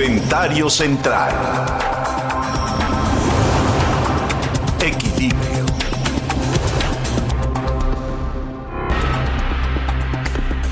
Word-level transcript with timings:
Comentario 0.00 0.70
central. 0.70 1.30
Equilibrio. 4.82 5.66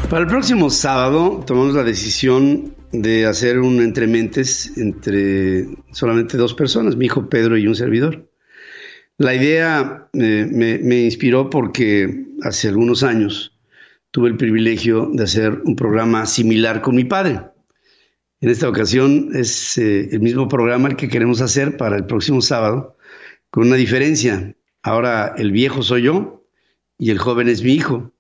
Para 0.09 0.23
el 0.23 0.29
próximo 0.29 0.71
sábado 0.71 1.45
tomamos 1.47 1.75
la 1.75 1.85
decisión 1.85 2.75
de 2.91 3.27
hacer 3.27 3.59
un 3.59 3.83
entrementes 3.83 4.79
entre 4.79 5.67
solamente 5.93 6.39
dos 6.39 6.55
personas, 6.55 6.97
mi 6.97 7.05
hijo 7.05 7.29
Pedro 7.29 7.59
y 7.59 7.67
un 7.67 7.75
servidor. 7.75 8.31
La 9.19 9.35
idea 9.35 10.09
eh, 10.15 10.49
me, 10.51 10.79
me 10.79 11.03
inspiró 11.03 11.51
porque 11.51 12.29
hace 12.43 12.69
algunos 12.69 13.03
años 13.03 13.59
tuve 14.11 14.31
el 14.31 14.39
privilegio 14.39 15.11
de 15.13 15.25
hacer 15.25 15.61
un 15.67 15.77
programa 15.77 16.25
similar 16.25 16.81
con 16.81 16.95
mi 16.95 17.05
padre. 17.05 17.43
En 18.41 18.51
esta 18.51 18.69
ocasión 18.69 19.31
es 19.35 19.79
eh, 19.79 20.11
el 20.13 20.21
mismo 20.21 20.49
programa 20.49 20.89
el 20.89 20.97
que 20.97 21.09
queremos 21.09 21.41
hacer 21.41 21.77
para 21.77 21.97
el 21.97 22.07
próximo 22.07 22.41
sábado, 22.41 22.97
con 23.51 23.67
una 23.67 23.77
diferencia. 23.77 24.55
Ahora 24.83 25.35
el 25.37 25.51
viejo 25.51 25.83
soy 25.83 26.03
yo 26.03 26.45
y 26.99 27.11
el 27.11 27.19
joven 27.19 27.49
es 27.49 27.63
mi 27.63 27.73
hijo. 27.73 28.13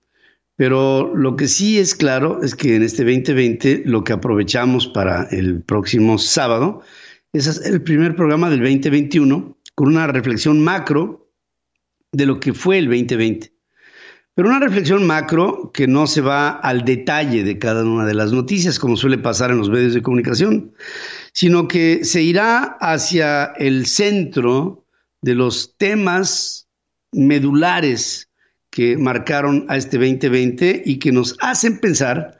Pero 0.56 1.14
lo 1.14 1.36
que 1.36 1.46
sí 1.46 1.78
es 1.78 1.95
claro 1.95 2.42
es 2.42 2.56
que 2.56 2.74
en 2.74 2.82
este 2.82 3.04
2020 3.04 3.82
lo 3.84 4.02
que 4.02 4.12
aprovechamos 4.12 4.88
para 4.88 5.23
el 5.30 5.62
próximo 5.62 6.18
sábado 6.18 6.82
es 7.32 7.64
el 7.64 7.80
primer 7.82 8.16
programa 8.16 8.50
del 8.50 8.60
2021 8.60 9.56
con 9.76 9.88
una 9.88 10.09
reflexión 10.09 10.60
macro 10.60 11.30
de 12.10 12.26
lo 12.26 12.40
que 12.40 12.54
fue 12.54 12.78
el 12.78 12.87
2020. 12.87 13.52
Pero 14.38 14.51
una 14.51 14.60
reflexión 14.60 15.05
macro 15.05 15.73
que 15.74 15.88
no 15.88 16.06
se 16.06 16.20
va 16.20 16.51
al 16.51 16.84
detalle 16.84 17.42
de 17.42 17.59
cada 17.59 17.83
una 17.83 18.06
de 18.06 18.15
las 18.15 18.30
noticias, 18.30 18.79
como 18.79 18.96
suele 18.96 19.19
pasar 19.19 19.51
en 19.51 19.59
los 19.59 19.68
medios 19.68 19.95
de 19.95 20.02
comunicación, 20.02 20.74
sino 21.32 21.66
que 21.66 22.04
se 22.04 22.23
irá 22.23 22.79
hacia 22.80 23.46
el 23.57 23.87
centro 23.87 24.85
de 25.23 25.35
los 25.35 25.77
temas 25.77 26.68
medulares 27.10 28.30
que 28.71 28.96
marcaron 28.96 29.66
a 29.68 29.77
este 29.77 29.99
2020 29.99 30.84
y 30.87 31.01
que 31.01 31.10
nos 31.10 31.37
hacen 31.40 31.80
pensar 31.80 32.38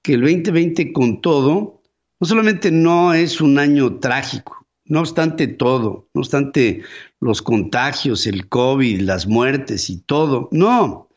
que 0.00 0.14
el 0.14 0.22
2020 0.22 0.94
con 0.94 1.20
todo, 1.20 1.82
no 2.20 2.26
solamente 2.26 2.70
no 2.70 3.12
es 3.12 3.42
un 3.42 3.58
año 3.58 3.98
trágico, 3.98 4.66
no 4.86 5.00
obstante 5.00 5.46
todo, 5.46 6.08
no 6.14 6.22
obstante 6.22 6.84
los 7.20 7.42
contagios, 7.42 8.26
el 8.26 8.48
COVID, 8.48 9.02
las 9.02 9.26
muertes 9.26 9.90
y 9.90 9.98
todo, 9.98 10.48
no, 10.50 11.10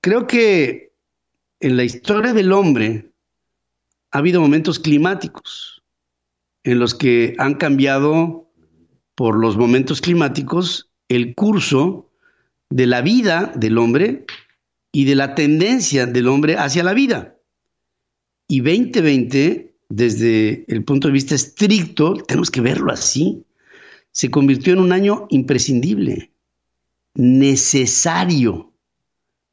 Creo 0.00 0.26
que 0.26 0.92
en 1.60 1.76
la 1.76 1.84
historia 1.84 2.32
del 2.32 2.52
hombre 2.52 3.10
ha 4.10 4.18
habido 4.18 4.40
momentos 4.40 4.78
climáticos 4.78 5.82
en 6.62 6.78
los 6.78 6.94
que 6.94 7.34
han 7.38 7.54
cambiado 7.54 8.48
por 9.14 9.36
los 9.36 9.56
momentos 9.56 10.00
climáticos 10.00 10.90
el 11.08 11.34
curso 11.34 12.10
de 12.70 12.86
la 12.86 13.00
vida 13.00 13.52
del 13.56 13.78
hombre 13.78 14.24
y 14.92 15.04
de 15.04 15.14
la 15.16 15.34
tendencia 15.34 16.06
del 16.06 16.28
hombre 16.28 16.56
hacia 16.56 16.84
la 16.84 16.94
vida. 16.94 17.36
Y 18.46 18.60
2020, 18.60 19.74
desde 19.88 20.64
el 20.68 20.84
punto 20.84 21.08
de 21.08 21.12
vista 21.12 21.34
estricto, 21.34 22.14
tenemos 22.14 22.50
que 22.50 22.60
verlo 22.60 22.92
así, 22.92 23.44
se 24.12 24.30
convirtió 24.30 24.72
en 24.72 24.80
un 24.80 24.92
año 24.92 25.26
imprescindible, 25.30 26.30
necesario 27.14 28.67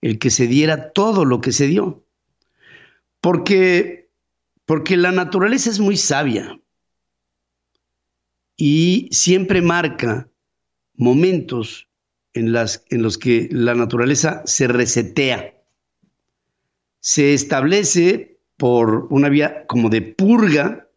el 0.05 0.19
que 0.19 0.29
se 0.29 0.45
diera 0.45 0.91
todo 0.91 1.25
lo 1.25 1.41
que 1.41 1.51
se 1.51 1.65
dio. 1.65 2.05
Porque, 3.21 4.11
porque 4.65 4.97
la 4.97 5.11
naturaleza 5.11 5.71
es 5.71 5.79
muy 5.79 5.97
sabia 5.97 6.59
y 8.55 9.09
siempre 9.11 9.63
marca 9.63 10.29
momentos 10.93 11.89
en, 12.33 12.53
las, 12.53 12.85
en 12.91 13.01
los 13.01 13.17
que 13.17 13.49
la 13.51 13.73
naturaleza 13.73 14.43
se 14.45 14.67
resetea. 14.67 15.55
Se 16.99 17.33
establece 17.33 18.39
por 18.57 19.07
una 19.09 19.29
vía 19.29 19.65
como 19.65 19.89
de 19.89 20.03
purga, 20.03 20.87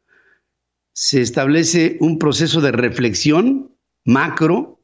se 0.92 1.22
establece 1.22 1.96
un 2.00 2.18
proceso 2.18 2.60
de 2.60 2.72
reflexión 2.72 3.74
macro 4.04 4.82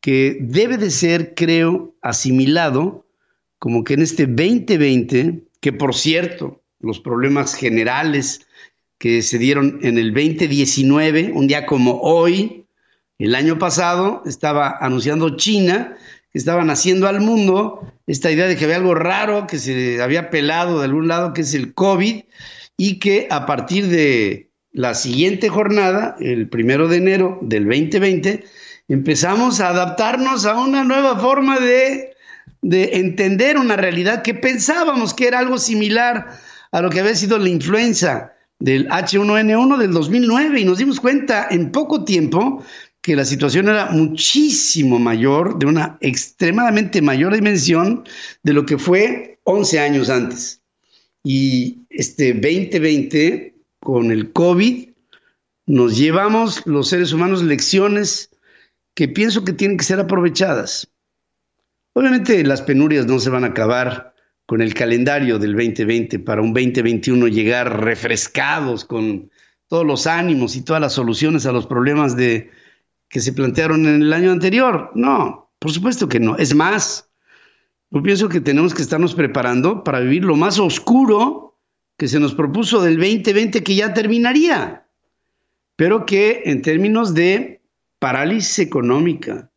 que 0.00 0.38
debe 0.40 0.78
de 0.78 0.90
ser, 0.90 1.36
creo, 1.36 1.94
asimilado 2.02 3.01
como 3.62 3.84
que 3.84 3.94
en 3.94 4.02
este 4.02 4.26
2020, 4.26 5.44
que 5.60 5.72
por 5.72 5.94
cierto, 5.94 6.64
los 6.80 6.98
problemas 6.98 7.54
generales 7.54 8.44
que 8.98 9.22
se 9.22 9.38
dieron 9.38 9.78
en 9.84 9.98
el 9.98 10.12
2019, 10.12 11.30
un 11.32 11.46
día 11.46 11.64
como 11.64 12.00
hoy, 12.00 12.66
el 13.20 13.36
año 13.36 13.60
pasado, 13.60 14.24
estaba 14.26 14.78
anunciando 14.80 15.36
China 15.36 15.96
que 16.32 16.40
estaban 16.40 16.70
haciendo 16.70 17.06
al 17.06 17.20
mundo 17.20 17.86
esta 18.08 18.32
idea 18.32 18.48
de 18.48 18.56
que 18.56 18.64
había 18.64 18.78
algo 18.78 18.96
raro 18.96 19.46
que 19.46 19.60
se 19.60 20.02
había 20.02 20.28
pelado 20.28 20.80
de 20.80 20.86
algún 20.86 21.06
lado, 21.06 21.32
que 21.32 21.42
es 21.42 21.54
el 21.54 21.72
COVID, 21.72 22.24
y 22.76 22.98
que 22.98 23.28
a 23.30 23.46
partir 23.46 23.86
de 23.86 24.50
la 24.72 24.94
siguiente 24.94 25.48
jornada, 25.50 26.16
el 26.18 26.48
primero 26.48 26.88
de 26.88 26.96
enero 26.96 27.38
del 27.42 27.68
2020, 27.68 28.42
empezamos 28.88 29.60
a 29.60 29.68
adaptarnos 29.68 30.46
a 30.46 30.58
una 30.58 30.82
nueva 30.82 31.16
forma 31.20 31.60
de 31.60 32.11
de 32.62 32.96
entender 32.98 33.58
una 33.58 33.76
realidad 33.76 34.22
que 34.22 34.34
pensábamos 34.34 35.14
que 35.14 35.26
era 35.26 35.40
algo 35.40 35.58
similar 35.58 36.38
a 36.70 36.80
lo 36.80 36.90
que 36.90 37.00
había 37.00 37.14
sido 37.14 37.38
la 37.38 37.48
influenza 37.48 38.32
del 38.58 38.88
H1N1 38.88 39.76
del 39.76 39.92
2009 39.92 40.60
y 40.60 40.64
nos 40.64 40.78
dimos 40.78 41.00
cuenta 41.00 41.48
en 41.50 41.72
poco 41.72 42.04
tiempo 42.04 42.64
que 43.02 43.16
la 43.16 43.24
situación 43.24 43.68
era 43.68 43.90
muchísimo 43.90 45.00
mayor, 45.00 45.58
de 45.58 45.66
una 45.66 45.98
extremadamente 46.00 47.02
mayor 47.02 47.34
dimensión 47.34 48.04
de 48.44 48.52
lo 48.52 48.64
que 48.64 48.78
fue 48.78 49.40
11 49.42 49.80
años 49.80 50.08
antes. 50.08 50.62
Y 51.24 51.80
este 51.90 52.32
2020, 52.32 53.56
con 53.80 54.12
el 54.12 54.32
COVID, 54.32 54.90
nos 55.66 55.96
llevamos 55.96 56.64
los 56.64 56.88
seres 56.88 57.12
humanos 57.12 57.42
lecciones 57.42 58.30
que 58.94 59.08
pienso 59.08 59.44
que 59.44 59.52
tienen 59.52 59.78
que 59.78 59.84
ser 59.84 59.98
aprovechadas. 59.98 60.91
Obviamente 61.94 62.42
las 62.44 62.62
penurias 62.62 63.06
no 63.06 63.18
se 63.18 63.30
van 63.30 63.44
a 63.44 63.48
acabar 63.48 64.14
con 64.46 64.62
el 64.62 64.74
calendario 64.74 65.38
del 65.38 65.52
2020 65.52 66.18
para 66.20 66.42
un 66.42 66.52
2021 66.52 67.28
llegar 67.28 67.84
refrescados 67.84 68.84
con 68.84 69.30
todos 69.68 69.86
los 69.86 70.06
ánimos 70.06 70.56
y 70.56 70.62
todas 70.62 70.82
las 70.82 70.92
soluciones 70.94 71.46
a 71.46 71.52
los 71.52 71.66
problemas 71.66 72.16
de, 72.16 72.50
que 73.08 73.20
se 73.20 73.32
plantearon 73.32 73.86
en 73.86 74.02
el 74.02 74.12
año 74.12 74.32
anterior. 74.32 74.90
No, 74.94 75.50
por 75.58 75.70
supuesto 75.70 76.08
que 76.08 76.18
no. 76.18 76.36
Es 76.36 76.54
más, 76.54 77.08
yo 77.90 78.02
pienso 78.02 78.28
que 78.28 78.40
tenemos 78.40 78.74
que 78.74 78.82
estarnos 78.82 79.14
preparando 79.14 79.84
para 79.84 80.00
vivir 80.00 80.24
lo 80.24 80.34
más 80.34 80.58
oscuro 80.58 81.58
que 81.98 82.08
se 82.08 82.18
nos 82.18 82.34
propuso 82.34 82.82
del 82.82 82.96
2020 82.96 83.62
que 83.62 83.74
ya 83.74 83.94
terminaría, 83.94 84.86
pero 85.76 86.06
que 86.06 86.42
en 86.46 86.62
términos 86.62 87.14
de 87.14 87.60
parálisis 87.98 88.58
económica, 88.58 89.50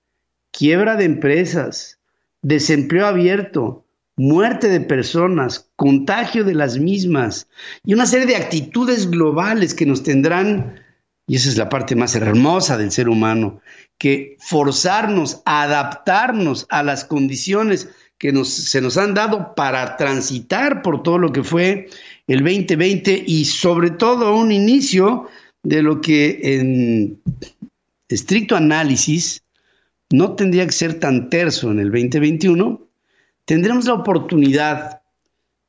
quiebra 0.52 0.96
de 0.96 1.06
empresas, 1.06 2.00
desempleo 2.46 3.08
abierto, 3.08 3.86
muerte 4.18 4.68
de 4.68 4.80
personas, 4.80 5.72
contagio 5.76 6.44
de 6.44 6.54
las 6.54 6.78
mismas 6.78 7.48
y 7.84 7.96
una 7.96 8.06
serie 8.06 8.28
de 8.28 8.36
actitudes 8.36 9.10
globales 9.10 9.74
que 9.74 9.88
nos 9.88 10.04
tendrán, 10.04 10.80
y 11.28 11.38
esa 11.38 11.50
es 11.50 11.58
la 11.58 11.70
parte 11.70 11.96
más 11.96 12.16
hermosa 12.16 12.78
del 12.78 12.92
ser 12.92 13.10
humano, 13.10 13.62
que 13.98 14.38
forzarnos 14.40 15.42
a 15.46 15.64
adaptarnos 15.64 16.68
a 16.70 16.84
las 16.84 17.04
condiciones 17.04 17.90
que 18.20 18.32
nos, 18.32 18.50
se 18.50 18.80
nos 18.80 18.98
han 18.98 19.16
dado 19.16 19.56
para 19.56 19.98
transitar 19.98 20.84
por 20.84 21.02
todo 21.02 21.18
lo 21.18 21.32
que 21.32 21.44
fue 21.44 21.90
el 22.28 22.44
2020 22.44 23.24
y 23.26 23.46
sobre 23.46 23.90
todo 23.90 24.36
un 24.36 24.52
inicio 24.52 25.28
de 25.64 25.82
lo 25.82 26.00
que 26.00 26.40
en 26.44 27.20
estricto 28.08 28.56
análisis 28.56 29.42
no 30.16 30.36
tendría 30.36 30.66
que 30.66 30.72
ser 30.72 31.00
tan 31.00 31.30
terso 31.30 31.72
en 31.72 31.80
el 31.80 31.92
2021, 31.92 32.88
tendremos 33.44 33.86
la 33.86 33.96
oportunidad 33.96 35.02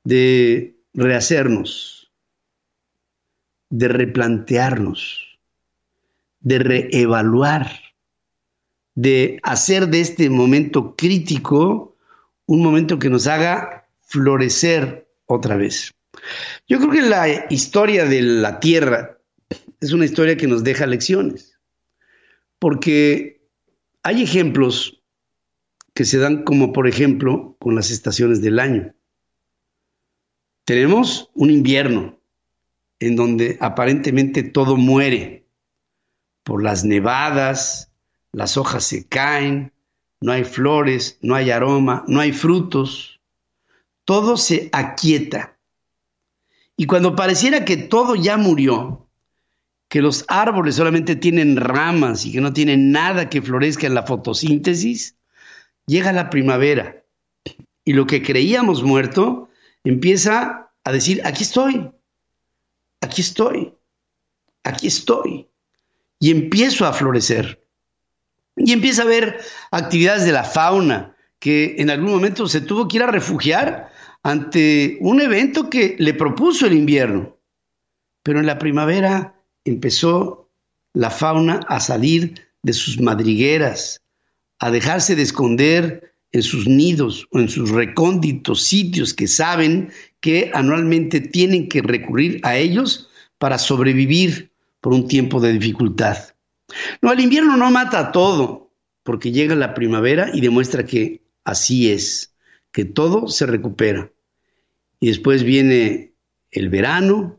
de 0.05 0.77
rehacernos, 0.95 2.13
de 3.71 3.89
replantearnos, 3.89 5.39
de 6.41 6.59
reevaluar, 6.61 7.71
de 8.95 9.41
hacer 9.43 9.89
de 9.89 10.01
este 10.01 10.31
momento 10.31 10.95
crítico 10.95 11.97
un 12.47 12.63
momento 12.63 12.99
que 12.99 13.11
nos 13.11 13.27
haga 13.27 13.89
florecer 14.03 15.09
otra 15.27 15.57
vez. 15.57 15.93
Yo 16.69 16.79
creo 16.79 16.91
que 16.93 17.03
la 17.03 17.47
historia 17.51 18.05
de 18.05 18.23
la 18.23 18.61
Tierra 18.61 19.19
es 19.81 19.93
una 19.93 20.05
historia 20.05 20.37
que 20.37 20.47
nos 20.47 20.63
deja 20.63 20.87
lecciones, 20.87 21.59
porque 22.59 23.36
hay 24.07 24.23
ejemplos 24.23 25.03
que 25.93 26.05
se 26.05 26.19
dan 26.19 26.45
como 26.45 26.73
por 26.73 26.87
ejemplo 26.87 27.57
con 27.59 27.75
las 27.75 27.91
estaciones 27.91 28.41
del 28.41 28.61
año. 28.61 28.95
Tenemos 30.65 31.33
un 31.35 31.51
invierno 31.51 32.17
en 33.01 33.17
donde 33.17 33.59
aparentemente 33.61 34.45
todo 34.45 34.77
muere. 34.77 35.49
Por 36.45 36.63
las 36.63 36.85
nevadas, 36.85 37.91
las 38.31 38.57
hojas 38.57 38.85
se 38.85 39.09
caen, 39.09 39.73
no 40.21 40.31
hay 40.31 40.45
flores, 40.45 41.19
no 41.21 41.35
hay 41.35 41.51
aroma, 41.51 42.05
no 42.07 42.21
hay 42.21 42.31
frutos. 42.31 43.21
Todo 44.05 44.37
se 44.37 44.69
aquieta. 44.71 45.59
Y 46.77 46.87
cuando 46.87 47.17
pareciera 47.17 47.65
que 47.65 47.77
todo 47.77 48.15
ya 48.15 48.37
murió, 48.37 49.06
que 49.89 50.03
los 50.03 50.25
árboles 50.29 50.75
solamente 50.75 51.17
tienen 51.17 51.57
ramas 51.57 52.27
y 52.27 52.33
que 52.33 52.41
no 52.41 52.53
tienen 52.53 52.91
nada 52.91 53.31
que 53.31 53.43
florezca 53.43 53.87
en 53.87 53.95
la 53.95 54.03
fotosíntesis, 54.03 55.17
llega 55.87 56.13
la 56.13 56.31
primavera 56.31 57.05
y 57.87 57.93
lo 57.93 58.07
que 58.07 58.23
creíamos 58.23 58.83
muerto 58.83 59.49
empieza 59.85 60.73
a 60.83 60.93
decir, 60.93 61.23
aquí 61.25 61.45
estoy, 61.45 61.89
aquí 63.01 63.21
estoy, 63.21 63.73
aquí 64.65 64.89
estoy. 64.89 65.49
Y 66.19 66.31
empiezo 66.33 66.85
a 66.85 66.93
florecer. 66.93 67.65
Y 68.57 68.73
empieza 68.73 69.03
a 69.03 69.05
haber 69.05 69.39
actividades 69.71 70.25
de 70.25 70.33
la 70.33 70.43
fauna 70.43 71.15
que 71.39 71.77
en 71.79 71.91
algún 71.91 72.11
momento 72.11 72.49
se 72.49 72.61
tuvo 72.61 72.89
que 72.89 72.97
ir 72.97 73.03
a 73.05 73.11
refugiar 73.11 73.93
ante 74.25 74.99
un 75.01 75.21
evento 75.21 75.71
que 75.71 75.95
le 75.99 76.15
propuso 76.15 76.67
el 76.67 76.73
invierno. 76.73 77.37
Pero 78.25 78.41
en 78.41 78.47
la 78.47 78.59
primavera 78.59 79.36
empezó 79.67 80.49
la 80.95 81.11
fauna 81.11 81.61
a 81.69 81.81
salir 81.81 82.47
de 82.63 82.73
sus 82.73 83.01
madrigueras, 83.01 84.03
a 84.59 84.71
dejarse 84.71 85.15
de 85.15 85.23
esconder 85.23 86.15
en 86.33 86.43
sus 86.43 86.67
nidos 86.67 87.27
o 87.31 87.41
en 87.41 87.49
sus 87.49 87.71
recónditos 87.71 88.63
sitios 88.63 89.15
que 89.15 89.29
saben 89.29 89.91
que 90.21 90.51
anualmente 90.55 91.21
tienen 91.21 91.69
que 91.69 91.83
recurrir 91.83 92.41
a 92.43 92.57
ellos 92.57 93.09
para 93.39 93.59
sobrevivir 93.59 94.51
por 94.81 94.93
un 94.93 95.09
tiempo 95.09 95.41
de 95.41 95.53
dificultad. 95.53 96.17
No, 97.03 97.13
el 97.13 97.21
invierno 97.21 97.57
no 97.57 97.71
mata 97.71 98.13
todo, 98.13 98.73
porque 99.03 99.31
llega 99.31 99.55
la 99.55 99.75
primavera 99.75 100.31
y 100.33 100.41
demuestra 100.41 100.85
que 100.85 101.23
así 101.45 101.91
es, 101.91 102.35
que 102.73 102.85
todo 102.85 103.29
se 103.29 103.47
recupera. 103.47 104.11
Y 105.01 105.09
después 105.09 105.43
viene 105.43 106.15
el 106.51 106.69
verano 106.69 107.39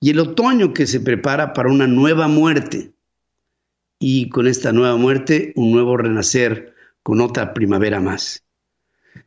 y 0.00 0.10
el 0.10 0.20
otoño 0.20 0.72
que 0.72 0.86
se 0.86 1.00
prepara 1.00 1.52
para 1.52 1.70
una 1.70 1.86
nueva 1.86 2.28
muerte. 2.28 2.92
Y 3.98 4.28
con 4.28 4.46
esta 4.46 4.72
nueva 4.72 4.96
muerte, 4.96 5.52
un 5.56 5.72
nuevo 5.72 5.96
renacer 5.96 6.74
con 7.02 7.20
otra 7.20 7.54
primavera 7.54 8.00
más. 8.00 8.44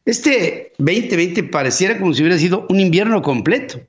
Este 0.05 0.73
2020 0.77 1.43
pareciera 1.43 1.97
como 1.97 2.13
si 2.13 2.21
hubiera 2.21 2.37
sido 2.37 2.67
un 2.69 2.79
invierno 2.79 3.21
completo. 3.21 3.81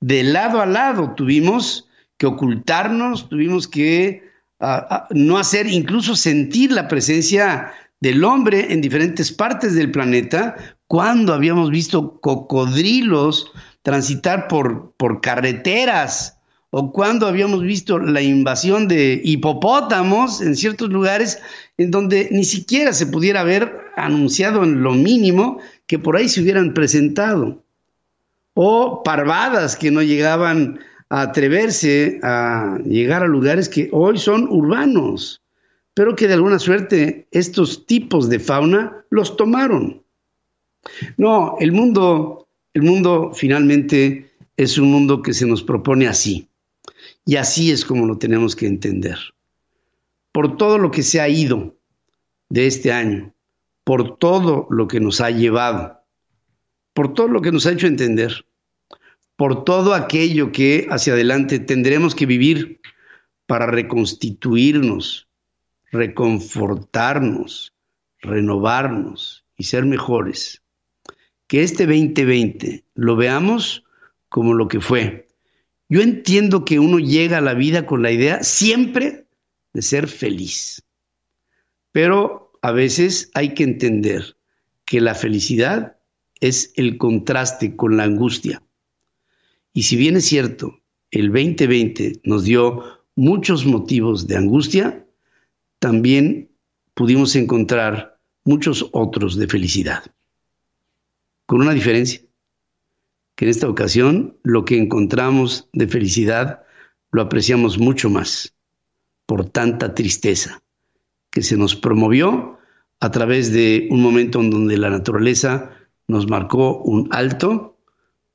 De 0.00 0.22
lado 0.22 0.60
a 0.60 0.66
lado 0.66 1.14
tuvimos 1.14 1.88
que 2.18 2.26
ocultarnos, 2.26 3.28
tuvimos 3.28 3.68
que 3.68 4.22
ah, 4.60 4.86
ah, 4.90 5.08
no 5.10 5.38
hacer, 5.38 5.66
incluso 5.66 6.16
sentir 6.16 6.72
la 6.72 6.88
presencia 6.88 7.72
del 8.00 8.24
hombre 8.24 8.72
en 8.72 8.80
diferentes 8.80 9.32
partes 9.32 9.74
del 9.74 9.90
planeta, 9.90 10.56
cuando 10.86 11.32
habíamos 11.32 11.70
visto 11.70 12.20
cocodrilos 12.20 13.50
transitar 13.86 14.48
por, 14.48 14.94
por 14.96 15.20
carreteras 15.20 16.40
o 16.70 16.90
cuando 16.90 17.28
habíamos 17.28 17.62
visto 17.62 18.00
la 18.00 18.20
invasión 18.20 18.88
de 18.88 19.20
hipopótamos 19.22 20.40
en 20.40 20.56
ciertos 20.56 20.88
lugares 20.88 21.40
en 21.78 21.92
donde 21.92 22.26
ni 22.32 22.42
siquiera 22.42 22.92
se 22.92 23.06
pudiera 23.06 23.42
haber 23.42 23.78
anunciado 23.94 24.64
en 24.64 24.82
lo 24.82 24.90
mínimo 24.90 25.60
que 25.86 26.00
por 26.00 26.16
ahí 26.16 26.28
se 26.28 26.40
hubieran 26.40 26.74
presentado, 26.74 27.62
o 28.54 29.04
parvadas 29.04 29.76
que 29.76 29.92
no 29.92 30.02
llegaban 30.02 30.80
a 31.08 31.20
atreverse 31.20 32.18
a 32.24 32.80
llegar 32.84 33.22
a 33.22 33.28
lugares 33.28 33.68
que 33.68 33.88
hoy 33.92 34.18
son 34.18 34.48
urbanos, 34.50 35.42
pero 35.94 36.16
que 36.16 36.26
de 36.26 36.34
alguna 36.34 36.58
suerte 36.58 37.28
estos 37.30 37.86
tipos 37.86 38.28
de 38.28 38.40
fauna 38.40 39.04
los 39.10 39.36
tomaron. 39.36 40.02
No, 41.16 41.56
el 41.60 41.70
mundo, 41.70 42.45
el 42.76 42.82
mundo 42.82 43.30
finalmente 43.32 44.36
es 44.54 44.76
un 44.76 44.90
mundo 44.90 45.22
que 45.22 45.32
se 45.32 45.46
nos 45.46 45.62
propone 45.62 46.08
así. 46.08 46.50
Y 47.24 47.36
así 47.36 47.70
es 47.70 47.86
como 47.86 48.04
lo 48.04 48.18
tenemos 48.18 48.54
que 48.54 48.66
entender. 48.66 49.16
Por 50.30 50.58
todo 50.58 50.76
lo 50.76 50.90
que 50.90 51.02
se 51.02 51.22
ha 51.22 51.26
ido 51.26 51.78
de 52.50 52.66
este 52.66 52.92
año, 52.92 53.34
por 53.82 54.18
todo 54.18 54.66
lo 54.68 54.88
que 54.88 55.00
nos 55.00 55.22
ha 55.22 55.30
llevado, 55.30 56.04
por 56.92 57.14
todo 57.14 57.28
lo 57.28 57.40
que 57.40 57.50
nos 57.50 57.64
ha 57.64 57.72
hecho 57.72 57.86
entender, 57.86 58.44
por 59.36 59.64
todo 59.64 59.94
aquello 59.94 60.52
que 60.52 60.86
hacia 60.90 61.14
adelante 61.14 61.58
tendremos 61.58 62.14
que 62.14 62.26
vivir 62.26 62.82
para 63.46 63.64
reconstituirnos, 63.68 65.30
reconfortarnos, 65.92 67.72
renovarnos 68.20 69.46
y 69.56 69.64
ser 69.64 69.86
mejores. 69.86 70.62
Que 71.46 71.62
este 71.62 71.86
2020 71.86 72.84
lo 72.94 73.16
veamos 73.16 73.84
como 74.28 74.54
lo 74.54 74.68
que 74.68 74.80
fue, 74.80 75.26
yo 75.88 76.00
entiendo 76.00 76.64
que 76.64 76.80
uno 76.80 76.98
llega 76.98 77.38
a 77.38 77.42
la 77.42 77.54
vida 77.54 77.86
con 77.86 78.02
la 78.02 78.10
idea 78.10 78.42
siempre 78.42 79.26
de 79.72 79.82
ser 79.82 80.08
feliz, 80.08 80.82
pero 81.92 82.52
a 82.62 82.72
veces 82.72 83.30
hay 83.34 83.54
que 83.54 83.62
entender 83.62 84.36
que 84.84 85.00
la 85.00 85.14
felicidad 85.14 85.98
es 86.40 86.72
el 86.74 86.98
contraste 86.98 87.76
con 87.76 87.96
la 87.96 88.04
angustia. 88.04 88.62
Y 89.72 89.84
si 89.84 89.96
bien 89.96 90.16
es 90.16 90.24
cierto, 90.24 90.80
el 91.10 91.28
2020 91.28 92.20
nos 92.24 92.44
dio 92.44 92.82
muchos 93.14 93.64
motivos 93.64 94.26
de 94.26 94.36
angustia, 94.36 95.06
también 95.78 96.50
pudimos 96.94 97.36
encontrar 97.36 98.18
muchos 98.44 98.88
otros 98.92 99.36
de 99.36 99.46
felicidad. 99.46 100.04
Con 101.46 101.60
una 101.60 101.72
diferencia 101.72 102.20
que 103.36 103.44
en 103.44 103.50
esta 103.50 103.68
ocasión 103.68 104.38
lo 104.42 104.64
que 104.64 104.78
encontramos 104.78 105.68
de 105.72 105.86
felicidad 105.86 106.64
lo 107.12 107.22
apreciamos 107.22 107.78
mucho 107.78 108.10
más 108.10 108.54
por 109.26 109.48
tanta 109.48 109.94
tristeza 109.94 110.62
que 111.30 111.42
se 111.42 111.56
nos 111.56 111.76
promovió 111.76 112.58
a 113.00 113.10
través 113.10 113.52
de 113.52 113.88
un 113.90 114.02
momento 114.02 114.40
en 114.40 114.50
donde 114.50 114.78
la 114.78 114.90
naturaleza 114.90 115.70
nos 116.08 116.28
marcó 116.28 116.78
un 116.82 117.08
alto 117.12 117.78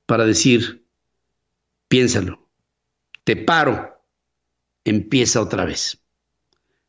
para 0.05 0.25
decir, 0.25 0.85
piénsalo, 1.87 2.47
te 3.23 3.35
paro, 3.35 4.03
empieza 4.83 5.41
otra 5.41 5.65
vez. 5.65 6.01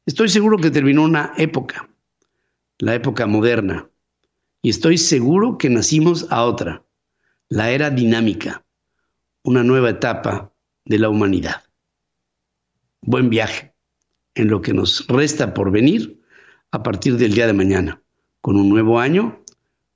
Estoy 0.04 0.28
seguro 0.28 0.58
que 0.58 0.70
terminó 0.70 1.02
una 1.02 1.32
época, 1.36 1.88
la 2.78 2.94
época 2.94 3.26
moderna, 3.26 3.88
y 4.62 4.70
estoy 4.70 4.96
seguro 4.96 5.58
que 5.58 5.68
nacimos 5.68 6.28
a 6.30 6.44
otra, 6.44 6.84
la 7.48 7.70
era 7.70 7.90
dinámica, 7.90 8.64
una 9.42 9.64
nueva 9.64 9.90
etapa 9.90 10.52
de 10.84 11.00
la 11.00 11.08
humanidad. 11.08 11.64
Buen 13.02 13.28
viaje 13.28 13.74
en 14.36 14.48
lo 14.48 14.62
que 14.62 14.72
nos 14.72 15.06
resta 15.08 15.52
por 15.52 15.72
venir 15.72 16.22
a 16.70 16.84
partir 16.84 17.16
del 17.16 17.34
día 17.34 17.48
de 17.48 17.52
mañana, 17.52 18.00
con 18.40 18.56
un 18.56 18.68
nuevo 18.68 19.00
año, 19.00 19.42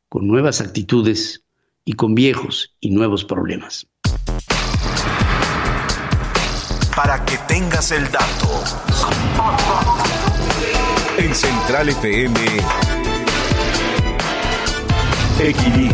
con 0.09 0.27
nuevas 0.27 0.61
actitudes 0.61 1.45
y 1.85 1.93
con 1.93 2.17
viejos 2.17 2.77
y 2.81 2.91
nuevos 2.91 3.25
problemas. 3.25 3.87
Para 6.97 7.25
que 7.25 7.39
tengas 7.47 7.93
el 7.93 8.05
dato. 8.11 8.65
En 11.19 11.35
Central 11.35 11.89
FM, 11.91 12.41
Equilibrio. 15.39 15.93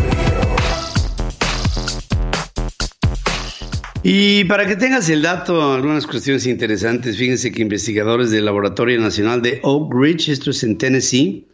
Y 4.01 4.45
para 4.45 4.65
que 4.65 4.77
tengas 4.77 5.09
el 5.09 5.21
dato, 5.21 5.73
algunas 5.73 6.07
cuestiones 6.07 6.47
interesantes, 6.47 7.17
fíjense 7.17 7.51
que 7.51 7.61
investigadores 7.61 8.31
del 8.31 8.45
Laboratorio 8.45 8.99
Nacional 9.01 9.41
de 9.41 9.59
Oak 9.63 9.93
Ridge, 9.93 10.29
esto 10.29 10.51
es 10.51 10.63
en 10.63 10.77
Tennessee, 10.77 11.47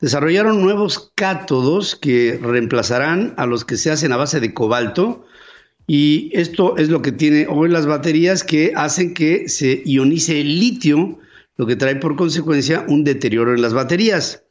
desarrollaron 0.00 0.62
nuevos 0.62 1.10
cátodos 1.16 1.96
que 1.96 2.38
reemplazarán 2.40 3.34
a 3.36 3.46
los 3.46 3.64
que 3.64 3.76
se 3.76 3.90
hacen 3.90 4.12
a 4.12 4.16
base 4.16 4.38
de 4.38 4.54
cobalto. 4.54 5.26
Y 5.88 6.30
esto 6.34 6.76
es 6.76 6.90
lo 6.90 7.02
que 7.02 7.10
tiene 7.10 7.48
hoy 7.48 7.68
las 7.68 7.86
baterías 7.86 8.44
que 8.44 8.72
hacen 8.76 9.14
que 9.14 9.48
se 9.48 9.82
ionice 9.84 10.40
el 10.40 10.60
litio, 10.60 11.18
lo 11.56 11.66
que 11.66 11.74
trae 11.74 11.96
por 11.96 12.14
consecuencia 12.14 12.84
un 12.86 13.02
deterioro 13.02 13.52
en 13.52 13.62
las 13.62 13.74
baterías. 13.74 14.41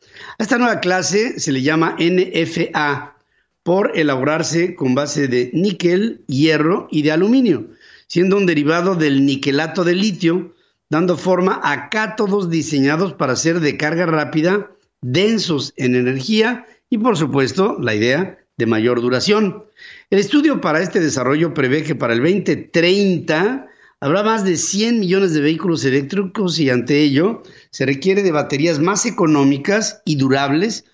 A 0.42 0.44
esta 0.44 0.58
nueva 0.58 0.80
clase 0.80 1.40
se 1.40 1.52
le 1.52 1.62
llama 1.62 1.96
NFA 2.00 3.16
por 3.62 3.92
elaborarse 3.96 4.74
con 4.74 4.96
base 4.96 5.28
de 5.28 5.52
níquel, 5.54 6.24
hierro 6.26 6.88
y 6.90 7.04
de 7.04 7.12
aluminio, 7.12 7.68
siendo 8.08 8.38
un 8.38 8.48
derivado 8.48 8.96
del 8.96 9.24
niquelato 9.24 9.84
de 9.84 9.94
litio, 9.94 10.56
dando 10.90 11.16
forma 11.16 11.62
a 11.64 11.90
cátodos 11.90 12.50
diseñados 12.50 13.14
para 13.14 13.36
ser 13.36 13.60
de 13.60 13.78
carga 13.78 14.08
rápida, 14.08 14.72
densos 15.00 15.74
en 15.78 15.94
energía 15.94 16.66
y 16.90 16.98
por 16.98 17.18
supuesto 17.18 17.78
la 17.80 17.94
idea 17.94 18.40
de 18.58 18.66
mayor 18.66 19.00
duración. 19.00 19.66
El 20.10 20.18
estudio 20.18 20.60
para 20.60 20.82
este 20.82 21.00
desarrollo 21.00 21.54
prevé 21.54 21.84
que 21.84 21.94
para 21.94 22.14
el 22.14 22.20
2030 22.20 23.68
habrá 24.02 24.24
más 24.24 24.44
de 24.44 24.58
100 24.58 25.00
millones 25.00 25.34
de 25.34 25.42
vehículos 25.42 25.86
eléctricos 25.86 26.60
y 26.60 26.70
ante 26.70 27.02
ello 27.02 27.44
se 27.70 27.86
requiere 27.86 28.24
de 28.24 28.32
baterías 28.32 28.80
más 28.80 29.06
económicas 29.06 30.02
y 30.06 30.16
durables, 30.16 30.86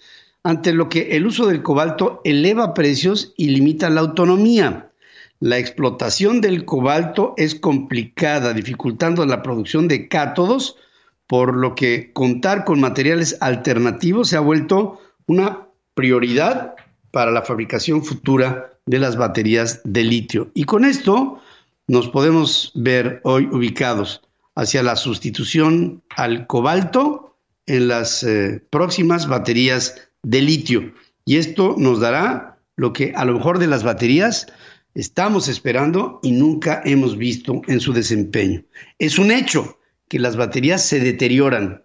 ante 0.43 0.73
lo 0.73 0.89
que 0.89 1.15
el 1.15 1.25
uso 1.25 1.47
del 1.47 1.63
cobalto 1.63 2.21
eleva 2.23 2.73
precios 2.73 3.33
y 3.37 3.49
limita 3.49 3.89
la 3.89 4.01
autonomía. 4.01 4.91
La 5.39 5.57
explotación 5.57 6.41
del 6.41 6.65
cobalto 6.65 7.33
es 7.37 7.55
complicada, 7.55 8.53
dificultando 8.53 9.25
la 9.25 9.41
producción 9.41 9.87
de 9.87 10.07
cátodos, 10.07 10.75
por 11.27 11.55
lo 11.55 11.75
que 11.75 12.11
contar 12.13 12.65
con 12.65 12.79
materiales 12.79 13.37
alternativos 13.41 14.29
se 14.29 14.37
ha 14.37 14.41
vuelto 14.41 14.99
una 15.27 15.67
prioridad 15.93 16.75
para 17.11 17.31
la 17.31 17.41
fabricación 17.41 18.03
futura 18.03 18.73
de 18.85 18.99
las 18.99 19.17
baterías 19.17 19.81
de 19.83 20.03
litio. 20.03 20.49
Y 20.53 20.63
con 20.63 20.85
esto 20.85 21.39
nos 21.87 22.09
podemos 22.09 22.71
ver 22.75 23.21
hoy 23.23 23.47
ubicados 23.51 24.21
hacia 24.55 24.83
la 24.83 24.95
sustitución 24.97 26.03
al 26.09 26.45
cobalto 26.45 27.37
en 27.65 27.87
las 27.87 28.23
eh, 28.23 28.61
próximas 28.69 29.27
baterías 29.27 30.09
de 30.21 30.41
litio. 30.41 30.93
Y 31.25 31.37
esto 31.37 31.75
nos 31.77 31.99
dará 31.99 32.59
lo 32.75 32.91
que 32.91 33.13
a 33.15 33.23
lo 33.23 33.33
mejor 33.33 33.59
de 33.59 33.67
las 33.67 33.83
baterías 33.83 34.47
estamos 34.95 35.47
esperando 35.47 36.19
y 36.23 36.31
nunca 36.31 36.81
hemos 36.83 37.17
visto 37.17 37.61
en 37.67 37.79
su 37.79 37.93
desempeño. 37.93 38.63
Es 38.99 39.17
un 39.17 39.31
hecho 39.31 39.79
que 40.09 40.19
las 40.19 40.35
baterías 40.35 40.83
se 40.83 40.99
deterioran, 40.99 41.83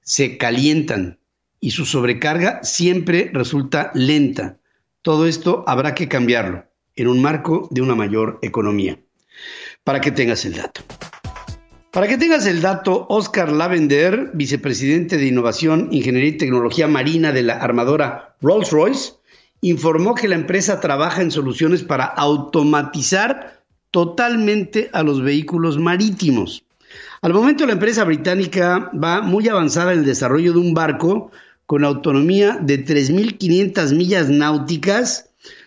se 0.00 0.38
calientan 0.38 1.18
y 1.60 1.72
su 1.72 1.84
sobrecarga 1.84 2.62
siempre 2.62 3.30
resulta 3.32 3.90
lenta. 3.94 4.58
Todo 5.02 5.26
esto 5.26 5.64
habrá 5.66 5.94
que 5.94 6.08
cambiarlo 6.08 6.64
en 6.94 7.08
un 7.08 7.20
marco 7.20 7.68
de 7.70 7.82
una 7.82 7.94
mayor 7.94 8.38
economía. 8.42 8.98
Para 9.84 10.00
que 10.00 10.10
tengas 10.10 10.44
el 10.44 10.54
dato. 10.54 10.82
Para 11.92 12.08
que 12.08 12.18
tengas 12.18 12.44
el 12.46 12.60
dato, 12.60 13.06
Oscar 13.08 13.50
Lavender, 13.50 14.30
vicepresidente 14.34 15.16
de 15.16 15.26
Innovación, 15.26 15.88
Ingeniería 15.92 16.30
y 16.30 16.36
Tecnología 16.36 16.88
Marina 16.88 17.32
de 17.32 17.42
la 17.42 17.54
armadora 17.54 18.36
Rolls-Royce, 18.42 19.14
informó 19.62 20.14
que 20.14 20.28
la 20.28 20.34
empresa 20.34 20.80
trabaja 20.80 21.22
en 21.22 21.30
soluciones 21.30 21.82
para 21.82 22.04
automatizar 22.04 23.62
totalmente 23.90 24.90
a 24.92 25.02
los 25.02 25.22
vehículos 25.22 25.78
marítimos. 25.78 26.64
Al 27.22 27.32
momento 27.32 27.66
la 27.66 27.72
empresa 27.72 28.04
británica 28.04 28.90
va 28.92 29.22
muy 29.22 29.48
avanzada 29.48 29.92
en 29.92 30.00
el 30.00 30.04
desarrollo 30.04 30.52
de 30.52 30.58
un 30.58 30.74
barco 30.74 31.30
con 31.64 31.84
autonomía 31.84 32.58
de 32.60 32.84
3.500 32.84 33.94
millas 33.94 34.28
náuticas, 34.28 35.25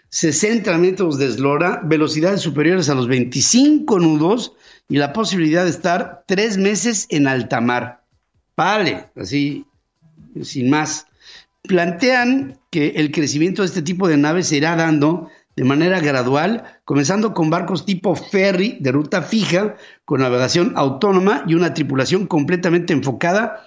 60 0.10 0.78
metros 0.78 1.18
de 1.18 1.28
eslora, 1.28 1.82
velocidades 1.84 2.42
superiores 2.42 2.90
a 2.90 2.96
los 2.96 3.08
25 3.08 4.00
nudos 4.00 4.54
y 4.88 4.98
la 4.98 5.14
posibilidad 5.14 5.64
de 5.64 5.70
estar 5.70 6.24
tres 6.28 6.58
meses 6.58 7.06
en 7.10 7.28
alta 7.28 7.62
mar. 7.62 8.04
Vale, 8.58 9.10
así, 9.16 9.66
sin 10.42 10.70
más. 10.70 11.06
Plantean 11.62 12.60
que 12.72 12.90
el 12.96 13.12
crecimiento 13.12 13.62
de 13.62 13.68
este 13.68 13.82
tipo 13.82 14.08
de 14.08 14.18
naves 14.18 14.48
se 14.48 14.58
irá 14.58 14.76
dando 14.76 15.30
de 15.56 15.64
manera 15.66 16.00
gradual, 16.00 16.64
comenzando 16.86 17.34
con 17.34 17.50
barcos 17.50 17.86
tipo 17.86 18.16
ferry 18.16 18.78
de 18.80 18.92
ruta 18.92 19.22
fija, 19.22 19.76
con 20.06 20.22
navegación 20.22 20.74
autónoma 20.76 21.44
y 21.48 21.54
una 21.54 21.74
tripulación 21.74 22.28
completamente 22.28 22.94
enfocada 22.94 23.66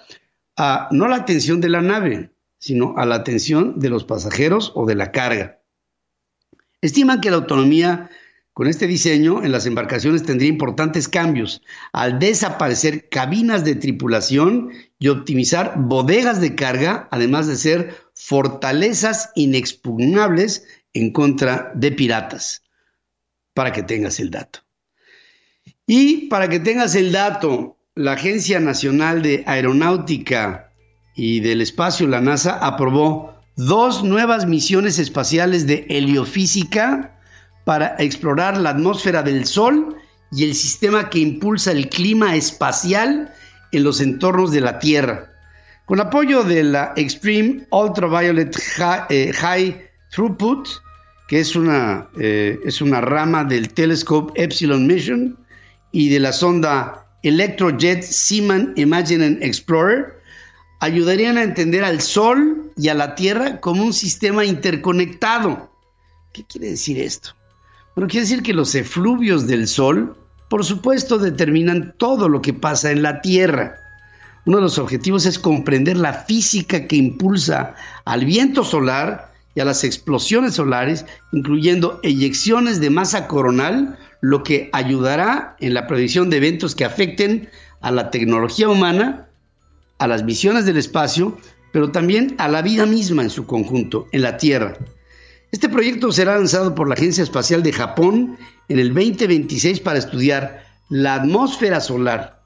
a 0.57 0.89
no 0.91 1.07
la 1.07 1.17
atención 1.17 1.61
de 1.61 1.69
la 1.69 1.81
nave, 1.81 2.31
sino 2.57 2.95
a 2.97 3.05
la 3.05 3.15
atención 3.15 3.79
de 3.79 3.89
los 3.89 4.03
pasajeros 4.05 4.71
o 4.75 4.85
de 4.85 4.95
la 4.95 5.11
carga. 5.11 5.62
Estiman 6.83 7.21
que 7.21 7.31
la 7.31 7.37
autonomía 7.37 8.09
con 8.51 8.67
este 8.67 8.87
diseño 8.87 9.41
en 9.41 9.53
las 9.53 9.65
embarcaciones 9.65 10.23
tendría 10.23 10.49
importantes 10.49 11.07
cambios 11.07 11.61
al 11.93 12.19
desaparecer 12.19 13.07
cabinas 13.07 13.63
de 13.63 13.75
tripulación 13.75 14.71
y 14.99 15.07
optimizar 15.07 15.75
bodegas 15.77 16.41
de 16.41 16.55
carga, 16.55 17.07
además 17.09 17.47
de 17.47 17.55
ser 17.55 17.95
fortalezas 18.13 19.31
inexpugnables 19.35 20.65
en 20.91 21.13
contra 21.13 21.71
de 21.73 21.93
piratas, 21.93 22.63
para 23.53 23.71
que 23.71 23.83
tengas 23.83 24.19
el 24.19 24.29
dato. 24.29 24.59
Y 25.87 26.27
para 26.27 26.49
que 26.49 26.59
tengas 26.59 26.95
el 26.95 27.13
dato, 27.13 27.77
la 27.95 28.11
Agencia 28.11 28.59
Nacional 28.59 29.21
de 29.21 29.45
Aeronáutica 29.47 30.73
y 31.15 31.39
del 31.39 31.61
Espacio, 31.61 32.07
la 32.07 32.19
NASA, 32.19 32.57
aprobó 32.57 33.33
dos 33.55 34.03
nuevas 34.03 34.45
misiones 34.45 34.99
espaciales 34.99 35.67
de 35.67 35.85
heliofísica 35.89 37.15
para 37.65 37.95
explorar 37.99 38.57
la 38.57 38.71
atmósfera 38.71 39.23
del 39.23 39.45
Sol 39.45 39.95
y 40.31 40.43
el 40.43 40.55
sistema 40.55 41.09
que 41.09 41.19
impulsa 41.19 41.71
el 41.71 41.89
clima 41.89 42.35
espacial 42.35 43.31
en 43.71 43.83
los 43.83 44.01
entornos 44.01 44.51
de 44.51 44.61
la 44.61 44.79
Tierra. 44.79 45.31
Con 45.85 45.99
apoyo 45.99 46.43
de 46.43 46.63
la 46.63 46.93
Extreme 46.95 47.67
Ultraviolet 47.71 48.57
eh, 49.09 49.31
High, 49.33 49.89
Throughput, 50.11 50.67
que 51.27 51.39
es 51.39 51.55
una, 51.55 52.07
eh, 52.19 52.59
es 52.65 52.81
una 52.81 53.01
rama 53.01 53.43
del 53.43 53.73
Telescope 53.73 54.33
Epsilon 54.41 54.87
Mission, 54.87 55.37
y 55.91 56.09
de 56.09 56.19
la 56.19 56.31
sonda 56.31 57.05
Electrojet 57.21 58.01
Seaman 58.01 58.73
Imagining 58.75 59.39
Explorer, 59.41 60.19
ayudarían 60.83 61.37
a 61.37 61.43
entender 61.43 61.85
al 61.85 62.01
Sol 62.01 62.73
y 62.75 62.89
a 62.89 62.93
la 62.93 63.15
Tierra 63.15 63.61
como 63.61 63.83
un 63.83 63.93
sistema 63.93 64.43
interconectado. 64.43 65.71
¿Qué 66.33 66.43
quiere 66.43 66.71
decir 66.71 66.99
esto? 66.99 67.29
Bueno, 67.95 68.09
quiere 68.09 68.25
decir 68.25 68.43
que 68.43 68.53
los 68.53 68.75
efluvios 68.75 69.47
del 69.47 69.69
Sol, 69.69 70.17
por 70.49 70.65
supuesto, 70.65 71.19
determinan 71.19 71.95
todo 71.97 72.27
lo 72.27 72.41
que 72.41 72.51
pasa 72.51 72.91
en 72.91 73.01
la 73.01 73.21
Tierra. 73.21 73.77
Uno 74.45 74.57
de 74.57 74.63
los 74.63 74.77
objetivos 74.77 75.25
es 75.25 75.39
comprender 75.39 75.95
la 75.95 76.11
física 76.11 76.85
que 76.85 76.97
impulsa 76.97 77.75
al 78.03 78.25
viento 78.25 78.65
solar 78.65 79.31
y 79.55 79.61
a 79.61 79.65
las 79.65 79.85
explosiones 79.85 80.55
solares, 80.55 81.05
incluyendo 81.31 82.01
eyecciones 82.03 82.81
de 82.81 82.89
masa 82.89 83.29
coronal, 83.29 83.97
lo 84.19 84.43
que 84.43 84.69
ayudará 84.73 85.55
en 85.61 85.75
la 85.75 85.87
predicción 85.87 86.29
de 86.29 86.37
eventos 86.37 86.75
que 86.75 86.83
afecten 86.83 87.49
a 87.79 87.91
la 87.91 88.11
tecnología 88.11 88.67
humana, 88.67 89.27
a 90.03 90.07
las 90.07 90.23
misiones 90.25 90.65
del 90.65 90.75
espacio, 90.75 91.37
pero 91.71 91.89
también 91.89 92.35
a 92.37 92.49
la 92.49 92.61
vida 92.61 92.85
misma 92.85 93.23
en 93.23 93.29
su 93.29 93.45
conjunto, 93.45 94.09
en 94.11 94.21
la 94.21 94.35
Tierra. 94.35 94.77
Este 95.53 95.69
proyecto 95.69 96.11
será 96.11 96.35
lanzado 96.35 96.75
por 96.75 96.89
la 96.89 96.95
Agencia 96.95 97.23
Espacial 97.23 97.63
de 97.63 97.71
Japón 97.71 98.37
en 98.67 98.79
el 98.79 98.93
2026 98.93 99.79
para 99.79 99.99
estudiar 99.99 100.65
la 100.89 101.15
atmósfera 101.15 101.79
solar. 101.79 102.43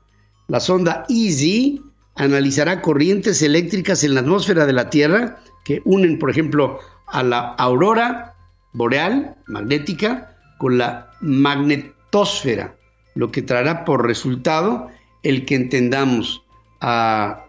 La 0.48 0.60
sonda 0.60 1.08
EASY 1.10 1.82
analizará 2.14 2.84
corrientes 2.84 3.42
eléctricas 3.42 4.04
en 4.04 4.14
la 4.14 4.20
atmósfera 4.20 4.68
de 4.68 4.74
la 4.74 4.92
Tierra 4.92 5.40
que 5.66 5.82
unen, 5.84 6.20
por 6.20 6.30
ejemplo, 6.30 6.80
a 7.08 7.24
la 7.24 7.56
aurora 7.56 8.36
boreal 8.74 9.36
magnética 9.48 10.38
con 10.60 10.78
la 10.78 11.10
magnetosfera, 11.22 12.76
lo 13.16 13.32
que 13.32 13.42
traerá 13.42 13.84
por 13.84 14.06
resultado 14.06 14.90
el 15.24 15.46
que 15.46 15.56
entendamos 15.56 16.44
a 16.82 17.47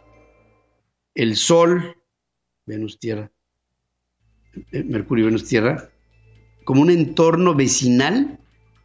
el 1.18 1.34
Sol, 1.34 1.96
Venus 2.64 3.00
Tierra, 3.00 3.32
eh, 4.70 4.84
Mercurio, 4.84 5.24
Venus, 5.26 5.48
Tierra, 5.48 5.90
como 6.64 6.80
un 6.80 6.90
entorno 6.90 7.56
vecinal 7.56 8.38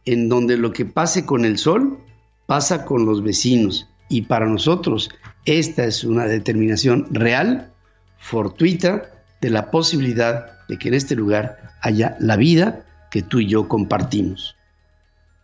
en 0.04 0.28
donde 0.28 0.56
lo 0.56 0.72
que 0.72 0.84
pase 0.84 1.24
con 1.24 1.44
el 1.44 1.58
Sol 1.58 2.00
pasa 2.46 2.84
con 2.84 3.06
los 3.06 3.22
vecinos. 3.22 3.88
Y 4.08 4.22
para 4.22 4.46
nosotros 4.46 5.10
esta 5.44 5.84
es 5.84 6.02
una 6.02 6.26
determinación 6.26 7.06
real, 7.12 7.72
fortuita, 8.18 9.12
de 9.40 9.50
la 9.50 9.70
posibilidad 9.70 10.66
de 10.66 10.76
que 10.76 10.88
en 10.88 10.94
este 10.94 11.14
lugar 11.14 11.76
haya 11.82 12.16
la 12.18 12.36
vida 12.36 12.84
que 13.12 13.22
tú 13.22 13.38
y 13.38 13.46
yo 13.46 13.68
compartimos. 13.68 14.56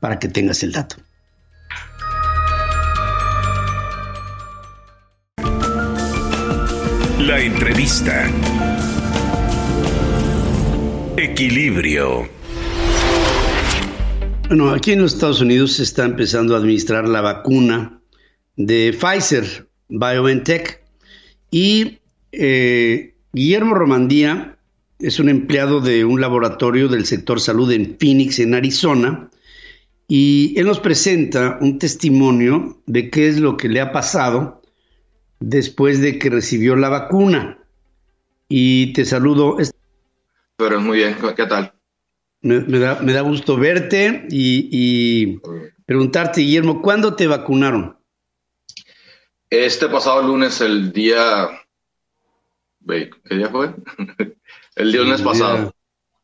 Para 0.01 0.19
que 0.19 0.27
tengas 0.27 0.65
el 0.65 0.73
dato. 0.73 0.97
Entrevista. 7.39 8.29
Equilibrio. 11.17 12.29
Bueno, 14.49 14.71
aquí 14.71 14.93
en 14.93 15.03
los 15.03 15.15
Estados 15.15 15.41
Unidos 15.41 15.75
se 15.75 15.85
está 15.85 16.05
empezando 16.05 16.55
a 16.55 16.59
administrar 16.59 17.09
la 17.09 17.21
vacuna 17.21 18.01
de 18.57 18.93
Pfizer, 18.93 19.69
BioNTech, 19.89 20.83
y 21.51 21.99
eh, 22.33 23.15
Guillermo 23.33 23.75
Romandía 23.75 24.59
es 24.99 25.21
un 25.21 25.29
empleado 25.29 25.81
de 25.81 26.05
un 26.05 26.21
laboratorio 26.21 26.89
del 26.89 27.07
sector 27.07 27.41
salud 27.41 27.71
en 27.71 27.97
Phoenix, 27.99 28.39
en 28.41 28.55
Arizona, 28.55 29.31
y 30.09 30.55
él 30.57 30.67
nos 30.67 30.81
presenta 30.81 31.59
un 31.61 31.79
testimonio 31.79 32.83
de 32.87 33.09
qué 33.09 33.29
es 33.29 33.39
lo 33.39 33.57
que 33.57 33.69
le 33.69 33.81
ha 33.81 33.93
pasado 33.93 34.60
después 35.41 36.01
de 36.01 36.19
que 36.19 36.31
recibió 36.31 36.77
la 36.77 36.89
vacuna. 36.89 37.59
Y 38.49 38.93
te 38.93 39.05
saludo. 39.05 39.57
pero 40.57 40.81
muy 40.81 40.99
bien. 40.99 41.17
¿Qué 41.37 41.47
tal? 41.47 41.73
Me, 42.43 42.79
da, 42.79 43.21
gusto 43.21 43.57
verte 43.57 44.27
y, 44.31 45.39
preguntarte, 45.85 46.41
Guillermo, 46.41 46.81
¿cuándo 46.81 47.15
te 47.15 47.27
vacunaron? 47.27 47.99
Este 49.51 49.89
pasado 49.89 50.23
lunes, 50.23 50.61
el 50.61 50.93
día... 50.93 51.49
¿Qué 52.87 53.35
día 53.35 53.49
fue? 53.49 53.75
el 54.77 54.93
lunes 54.93 55.21
pasado. 55.21 55.75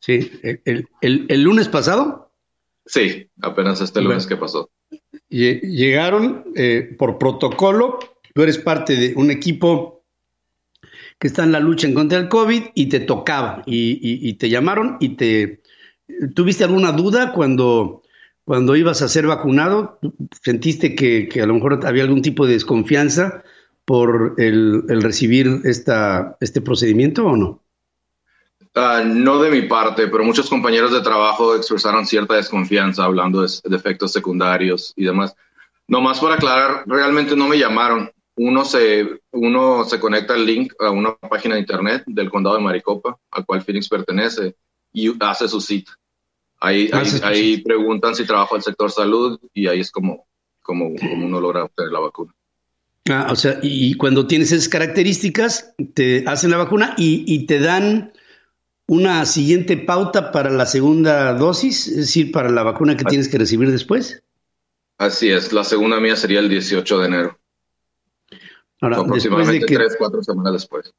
Sí, 0.00 0.30
el, 0.42 1.42
lunes 1.42 1.68
pasado. 1.68 2.32
Sí, 2.86 3.28
apenas 3.42 3.80
este 3.80 4.00
lunes 4.00 4.26
que 4.26 4.36
pasó. 4.36 4.70
Llegaron 5.28 6.44
eh, 6.54 6.94
por 6.96 7.18
protocolo, 7.18 7.98
tú 8.36 8.42
eres 8.42 8.58
parte 8.58 8.96
de 8.96 9.14
un 9.16 9.30
equipo 9.30 10.04
que 11.18 11.26
está 11.26 11.42
en 11.42 11.52
la 11.52 11.58
lucha 11.58 11.86
en 11.86 11.94
contra 11.94 12.18
del 12.18 12.28
COVID 12.28 12.64
y 12.74 12.90
te 12.90 13.00
tocaba 13.00 13.62
y, 13.64 14.34
te 14.34 14.50
llamaron 14.50 14.98
y 15.00 15.16
te... 15.16 15.62
¿Tuviste 16.34 16.62
alguna 16.62 16.92
duda 16.92 17.32
cuando, 17.32 18.02
cuando 18.44 18.76
ibas 18.76 19.00
a 19.00 19.08
ser 19.08 19.26
vacunado? 19.26 19.98
¿Sentiste 20.42 20.94
que, 20.94 21.30
a 21.40 21.46
lo 21.46 21.54
mejor 21.54 21.80
había 21.86 22.02
algún 22.02 22.20
tipo 22.20 22.46
de 22.46 22.52
desconfianza 22.52 23.42
por 23.86 24.34
el, 24.36 24.84
recibir 25.00 25.62
esta, 25.64 26.36
este 26.40 26.60
procedimiento 26.60 27.24
o 27.24 27.36
no? 27.36 27.62
Ah, 28.74 29.02
no 29.02 29.40
de 29.40 29.50
mi 29.50 29.62
parte, 29.62 30.08
pero 30.08 30.24
muchos 30.24 30.50
compañeros 30.50 30.92
de 30.92 31.00
trabajo 31.00 31.56
expresaron 31.56 32.04
cierta 32.04 32.34
desconfianza 32.34 33.04
hablando 33.04 33.40
de, 33.40 33.48
de 33.64 33.76
efectos 33.76 34.12
secundarios 34.12 34.92
y 34.94 35.06
demás. 35.06 35.34
Nomás 35.88 36.20
para 36.20 36.34
aclarar, 36.34 36.82
realmente 36.86 37.34
no 37.34 37.48
me 37.48 37.58
llamaron 37.58 38.10
uno 38.36 38.64
se, 38.64 39.20
uno 39.32 39.84
se 39.84 39.98
conecta 39.98 40.34
el 40.34 40.46
link 40.46 40.74
a 40.78 40.90
una 40.90 41.16
página 41.16 41.54
de 41.54 41.62
internet 41.62 42.04
del 42.06 42.30
condado 42.30 42.56
de 42.56 42.62
Maricopa, 42.62 43.18
al 43.30 43.46
cual 43.46 43.62
Phoenix 43.62 43.88
pertenece, 43.88 44.56
y 44.92 45.12
hace 45.20 45.48
su 45.48 45.60
cita. 45.60 45.92
Ahí, 46.58 46.90
ahí, 47.22 47.58
preguntan 47.58 48.14
si 48.14 48.26
trabajo 48.26 48.56
el 48.56 48.62
sector 48.62 48.90
salud 48.90 49.38
y 49.52 49.66
ahí 49.66 49.80
es 49.80 49.90
como, 49.90 50.26
como, 50.62 50.88
uno 50.88 51.40
logra 51.40 51.64
obtener 51.64 51.92
la 51.92 52.00
vacuna. 52.00 52.34
Ah, 53.08 53.28
o 53.30 53.36
sea, 53.36 53.58
y 53.62 53.94
cuando 53.94 54.26
tienes 54.26 54.52
esas 54.52 54.68
características, 54.68 55.74
te 55.94 56.24
hacen 56.26 56.50
la 56.50 56.56
vacuna 56.56 56.94
y, 56.96 57.24
y, 57.26 57.46
te 57.46 57.60
dan 57.60 58.12
una 58.86 59.24
siguiente 59.26 59.76
pauta 59.76 60.32
para 60.32 60.50
la 60.50 60.66
segunda 60.66 61.34
dosis, 61.34 61.88
es 61.88 61.96
decir, 61.96 62.32
para 62.32 62.50
la 62.50 62.62
vacuna 62.62 62.96
que 62.96 63.04
tienes 63.04 63.28
que 63.28 63.38
recibir 63.38 63.70
después. 63.70 64.22
Así 64.98 65.30
es, 65.30 65.52
la 65.52 65.62
segunda 65.62 66.00
mía 66.00 66.16
sería 66.16 66.40
el 66.40 66.48
18 66.48 66.98
de 66.98 67.06
enero. 67.06 67.38
Ahora, 68.80 68.98
aproximadamente 68.98 69.66
tres, 69.66 69.96
cuatro 69.98 70.22
semanas 70.22 70.52
después. 70.52 70.92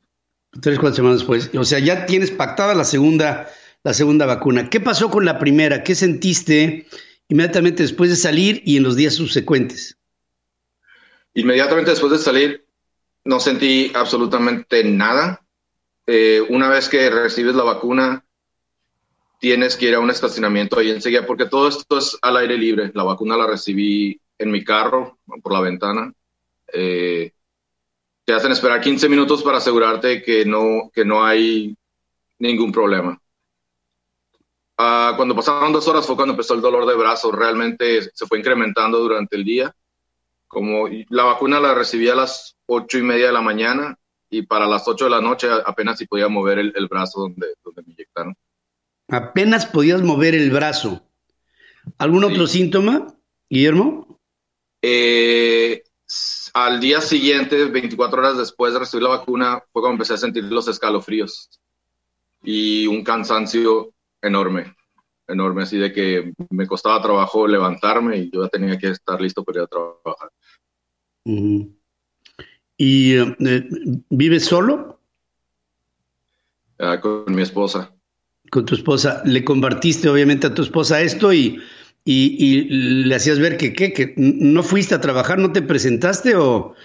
Tres, 0.62 0.80
cuatro 0.80 0.96
semanas 0.96 1.20
después. 1.20 1.52
O 1.56 1.64
sea, 1.64 1.80
ya 1.80 2.06
tienes 2.06 2.32
pactada 2.32 2.74
la 2.74 2.84
segunda, 2.84 3.50
la 3.84 3.94
segunda 3.94 4.26
vacuna. 4.26 4.70
¿Qué 4.70 4.80
pasó 4.80 5.10
con 5.10 5.26
la 5.26 5.40
primera? 5.40 5.84
¿Qué 5.84 5.96
sentiste 5.96 6.88
inmediatamente 7.28 7.84
después 7.84 8.10
de 8.10 8.16
salir 8.16 8.62
y 8.66 8.78
en 8.78 8.84
los 8.84 8.96
días 8.96 9.14
subsecuentes? 9.14 9.98
Inmediatamente 11.34 11.92
después 11.92 12.12
de 12.12 12.18
salir, 12.18 12.66
no 13.24 13.40
sentí 13.40 13.92
absolutamente 13.94 14.84
nada. 14.84 15.46
Eh, 16.08 16.42
una 16.50 16.70
vez 16.70 16.90
que 16.90 17.10
recibes 17.10 17.54
la 17.54 17.64
vacuna, 17.64 18.26
tienes 19.40 19.76
que 19.76 19.90
ir 19.90 19.96
a 19.96 20.00
un 20.00 20.10
estacionamiento 20.10 20.80
ahí 20.80 20.90
enseguida, 20.90 21.28
porque 21.28 21.46
todo 21.46 21.68
esto 21.68 21.98
es 21.98 22.18
al 22.22 22.38
aire 22.38 22.58
libre. 22.58 22.92
La 22.96 23.04
vacuna 23.04 23.38
la 23.38 23.46
recibí 23.46 24.20
en 24.40 24.50
mi 24.50 24.64
carro, 24.64 25.20
por 25.44 25.54
la 25.54 25.62
ventana. 25.62 26.14
Eh, 26.74 27.32
te 28.28 28.34
hacen 28.34 28.52
esperar 28.52 28.82
15 28.82 29.08
minutos 29.08 29.42
para 29.42 29.60
asegurarte 29.60 30.22
que 30.22 30.44
no, 30.44 30.92
que 30.94 31.06
no 31.06 31.24
hay 31.24 31.78
ningún 32.40 32.74
problema. 32.74 33.18
Ah, 34.78 35.14
cuando 35.16 35.34
pasaron 35.34 35.72
dos 35.72 35.88
horas 35.88 36.06
fue 36.06 36.18
cuando 36.18 36.34
empezó 36.34 36.54
el 36.54 36.60
dolor 36.60 36.86
de 36.86 36.96
brazo. 36.96 37.32
Realmente 37.32 38.02
se 38.02 38.26
fue 38.26 38.40
incrementando 38.40 39.00
durante 39.00 39.38
el 39.38 39.46
día. 39.46 39.74
Como 40.46 40.90
la 41.08 41.24
vacuna 41.24 41.62
la 41.62 41.74
recibí 41.74 42.10
a 42.10 42.16
las 42.16 42.58
ocho 42.66 42.98
y 42.98 43.02
media 43.02 43.28
de 43.28 43.32
la 43.32 43.40
mañana 43.40 43.98
y 44.30 44.42
para 44.42 44.68
las 44.68 44.86
8 44.86 45.06
de 45.06 45.12
la 45.12 45.22
noche 45.22 45.48
apenas 45.66 45.98
si 45.98 46.06
podía 46.06 46.28
mover 46.28 46.60
el, 46.60 46.88
brazo 46.90 47.22
donde, 47.22 47.48
donde 47.64 47.82
me 47.84 47.94
inyectaron. 47.94 48.36
Apenas 49.08 49.68
podías 49.68 50.02
mover 50.02 50.36
el 50.36 50.52
brazo. 50.52 51.02
¿Algún 51.98 52.26
otro 52.26 52.46
síntoma, 52.46 53.08
Guillermo? 53.50 54.20
Eh, 54.82 55.84
al 56.66 56.80
día 56.80 57.02
siguiente, 57.02 57.66
24 57.66 58.20
horas 58.20 58.38
después 58.38 58.74
de 58.74 58.80
recibir 58.80 59.04
la 59.04 59.10
vacuna, 59.10 59.62
fue 59.72 59.82
cuando 59.82 59.94
empecé 59.94 60.16
a 60.16 60.18
sentir 60.18 60.44
los 60.46 60.68
escalofríos 60.68 61.50
y 62.44 62.88
un 62.88 63.04
cansancio 63.04 63.94
enorme, 64.22 64.76
enorme, 65.28 65.64
así 65.64 65.78
de 65.78 65.94
que 65.94 66.34
me 66.50 66.66
costaba 66.66 67.02
trabajo 67.02 67.48
levantarme 67.48 68.18
y 68.18 68.32
yo 68.32 68.44
ya 68.44 68.50
tenía 68.50 68.78
que 68.78 68.90
estar 68.90 69.22
listo 69.22 69.44
para 69.44 69.60
ir 69.60 69.64
a 69.66 69.68
trabajar. 69.68 70.32
¿Y 72.78 73.16
eh, 73.16 73.36
vives 74.10 74.46
solo? 74.46 75.00
Ah, 76.80 77.00
con 77.00 77.36
mi 77.36 77.44
esposa. 77.44 77.94
Con 78.50 78.66
tu 78.66 78.74
esposa. 78.74 79.22
¿Le 79.26 79.44
compartiste 79.44 80.10
obviamente 80.10 80.48
a 80.48 80.54
tu 80.54 80.64
esposa 80.64 81.02
esto 81.02 81.32
y 81.34 81.62
y, 82.04 82.62
le 83.04 83.16
hacías 83.16 83.40
ver 83.40 83.58
que, 83.58 83.74
que 83.74 84.14
no 84.18 84.64
fuiste 84.64 84.96
a 84.96 85.02
trabajar, 85.02 85.40
no 85.40 85.52
te 85.52 85.62
presentaste 85.62 86.36
o, 86.36 86.76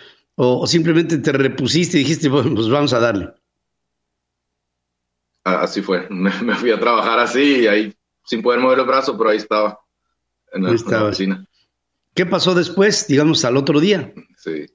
simplemente 0.67 1.19
te 1.19 1.33
repusiste 1.33 1.99
y 1.99 2.01
dijiste, 2.01 2.29
bueno, 2.29 2.55
pues 2.55 2.69
vamos 2.69 2.93
a 2.93 3.01
darle. 3.01 3.33
Así 5.45 5.83
fue, 5.83 6.09
me, 6.11 6.31
fui 6.57 6.71
a 6.71 6.81
trabajar 6.81 7.19
así 7.21 7.61
y 7.61 7.67
ahí, 7.67 7.95
sin 8.25 8.43
poder 8.43 8.61
mover 8.61 8.81
el 8.81 8.87
brazo, 8.87 9.17
pero 9.17 9.31
ahí 9.31 9.37
estaba, 9.37 9.79
en 10.53 10.65
la, 10.65 11.05
oficina. 11.05 11.47
¿Qué 12.15 12.27
pasó 12.27 12.55
después, 12.55 13.07
digamos, 13.07 13.45
al 13.45 13.57
otro 13.57 13.81
día? 13.81 14.13
Sí. 14.37 14.67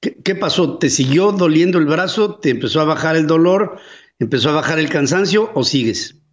¿Qué, 0.00 0.16
¿Qué, 0.22 0.34
pasó? 0.34 0.78
¿Te 0.78 0.88
siguió 0.88 1.32
doliendo 1.32 1.78
el 1.78 1.86
brazo? 1.86 2.36
¿Te 2.36 2.50
empezó 2.50 2.80
a 2.80 2.84
bajar 2.84 3.16
el 3.16 3.26
dolor? 3.26 3.78
¿Empezó 4.18 4.50
a 4.50 4.54
bajar 4.54 4.78
el 4.78 4.88
cansancio 4.88 5.50
o 5.54 5.64
sigues? 5.64 6.23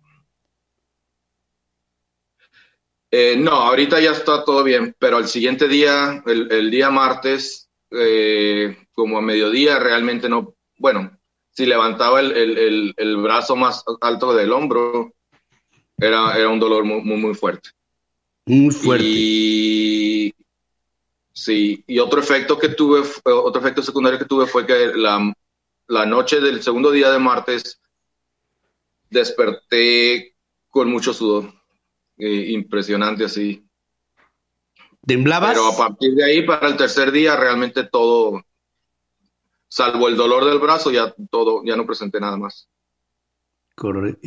Eh, 3.13 3.35
no, 3.35 3.51
ahorita 3.51 3.99
ya 3.99 4.11
está 4.11 4.45
todo 4.45 4.63
bien, 4.63 4.95
pero 4.97 5.17
al 5.17 5.27
siguiente 5.27 5.67
día, 5.67 6.23
el, 6.25 6.71
día 6.71 6.89
martes, 6.89 7.69
eh, 7.91 8.77
como 8.93 9.17
a 9.17 9.21
mediodía, 9.21 9.79
realmente 9.79 10.29
no, 10.29 10.55
bueno, 10.77 11.19
si 11.49 11.65
levantaba 11.65 12.21
el, 12.21 13.17
brazo 13.21 13.57
más 13.57 13.83
alto 13.99 14.33
del 14.33 14.53
hombro, 14.53 15.13
era, 15.97 16.37
era 16.37 16.47
un 16.47 16.59
dolor 16.61 16.85
muy, 16.85 17.01
muy, 17.01 17.33
fuerte. 17.33 17.71
Muy 18.45 18.73
fuerte. 18.73 19.05
Y 19.05 20.33
sí, 21.33 21.83
y 21.85 21.99
otro 21.99 22.21
efecto 22.21 22.57
que 22.57 22.69
tuve, 22.69 23.01
otro 23.25 23.61
efecto 23.61 23.83
secundario 23.83 24.19
que 24.19 24.25
tuve 24.25 24.45
fue 24.47 24.65
que 24.65 24.93
la, 24.95 25.33
la 25.87 26.05
noche 26.05 26.39
del 26.39 26.63
segundo 26.63 26.91
día 26.91 27.11
de 27.11 27.19
martes 27.19 27.77
desperté 29.09 30.33
con 30.69 30.89
mucho 30.89 31.13
sudor 31.13 31.60
eh, 32.21 32.51
impresionante 32.51 33.25
así. 33.25 33.65
¿Temblabas? 35.03 35.53
Pero 35.53 35.69
a 35.69 35.75
partir 35.75 36.13
de 36.13 36.23
ahí, 36.23 36.45
para 36.45 36.67
el 36.67 36.77
tercer 36.77 37.11
día, 37.11 37.35
realmente 37.35 37.83
todo, 37.83 38.45
salvo 39.67 40.07
el 40.07 40.15
dolor 40.15 40.45
del 40.45 40.59
brazo, 40.59 40.91
ya 40.91 41.15
todo, 41.31 41.63
ya 41.65 41.75
no 41.75 41.87
presenté 41.87 42.19
nada 42.19 42.37
más. 42.37 42.69
Correcto. 43.73 44.19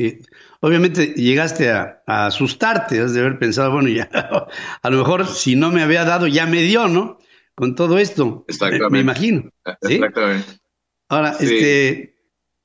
obviamente 0.59 1.14
llegaste 1.14 1.70
a, 1.70 2.02
asustarte, 2.07 3.00
has 3.00 3.14
de 3.14 3.20
haber 3.20 3.38
pensado, 3.38 3.70
bueno, 3.70 3.88
ya, 3.88 4.11
a 4.83 4.90
lo 4.90 4.98
mejor 4.98 5.28
si 5.28 5.54
no 5.54 5.70
me 5.70 5.83
había 5.83 6.04
dado, 6.04 6.26
ya 6.26 6.46
me 6.46 6.62
dio, 6.62 6.88
¿no? 6.88 7.18
Con 7.54 7.76
todo 7.76 7.98
esto. 7.98 8.44
Exactamente. 8.48 8.90
Me, 8.90 8.98
imagino. 8.98 9.50
Exactamente. 9.83 10.59
Ahora, 11.09 11.37
este, 11.38 12.16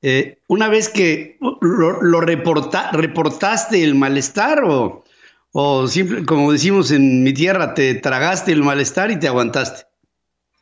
eh, 0.02 0.42
una 0.48 0.70
vez 0.70 0.90
que 0.90 1.38
lo, 1.62 2.22
reportaste 2.22 3.84
el 3.84 3.94
malestar 3.94 4.64
o, 4.64 5.04
o 5.52 5.88
simple, 5.88 6.26
como 6.26 6.52
decimos 6.52 6.92
en 6.92 7.24
mi 7.24 7.34
tierra, 7.34 7.74
te 7.74 7.96
tragaste 7.96 8.52
el 8.52 8.64
malestar 8.64 9.12
y 9.12 9.20
te 9.20 9.28
aguantaste. 9.28 9.86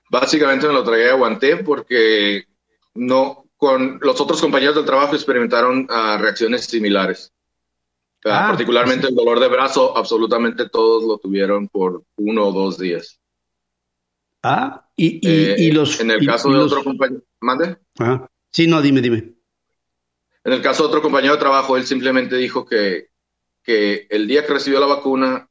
Básicamente 0.10 0.68
me 0.68 0.74
lo 0.74 0.84
tragué 0.84 1.06
y 1.06 1.10
aguanté 1.10 1.58
porque 1.58 2.46
no, 2.96 3.46
con 3.58 4.00
los 4.02 4.22
otros 4.22 4.40
compañeros 4.40 4.76
del 4.76 4.86
trabajo 4.86 5.16
experimentaron 5.16 5.88
ah, 5.90 6.18
reacciones 6.20 6.66
similares. 6.66 7.34
Ah, 8.26 8.46
ah, 8.46 8.48
particularmente 8.50 9.08
el 9.08 9.16
dolor 9.16 9.40
de 9.40 9.48
brazo, 9.48 9.96
absolutamente 9.98 10.70
todos 10.70 11.04
lo 11.04 11.18
tuvieron 11.18 11.68
por 11.68 12.04
uno 12.16 12.48
o 12.48 12.52
dos 12.52 12.78
días. 12.78 13.20
Ah, 14.44 14.88
y, 14.96 15.20
y, 15.28 15.70
eh, 15.70 15.74
los... 15.74 16.00
En 16.00 16.12
el 16.12 16.26
caso 16.26 16.50
de 16.50 16.60
otro 16.60 16.84
compañero... 16.84 17.22
¿Mande? 17.42 17.78
Ah, 18.00 18.28
sí, 18.52 18.68
no, 18.68 18.82
dime, 18.82 19.02
dime. 19.02 19.34
En 20.44 20.54
el 20.54 20.62
caso 20.62 20.84
de 20.84 20.90
otro 20.90 21.02
compañero 21.02 21.34
de 21.34 21.40
trabajo, 21.40 21.76
él 21.76 21.86
simplemente 21.86 22.38
dijo 22.38 22.66
que 22.66 23.10
que 23.68 24.08
el 24.10 24.28
día 24.30 24.48
que 24.48 24.54
recibió 24.54 24.80
la 24.80 24.86
vacuna, 24.86 25.50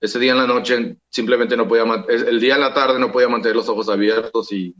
ese 0.00 0.18
día 0.18 0.32
en 0.32 0.38
la 0.38 0.46
noche 0.48 0.96
simplemente 1.08 1.56
no 1.56 1.68
podía, 1.68 1.84
el 2.08 2.40
día 2.40 2.56
en 2.56 2.60
la 2.60 2.74
tarde 2.74 2.98
no 2.98 3.12
podía 3.12 3.28
mantener 3.28 3.54
los 3.54 3.68
ojos 3.68 3.88
abiertos 3.88 4.50
y 4.50 4.74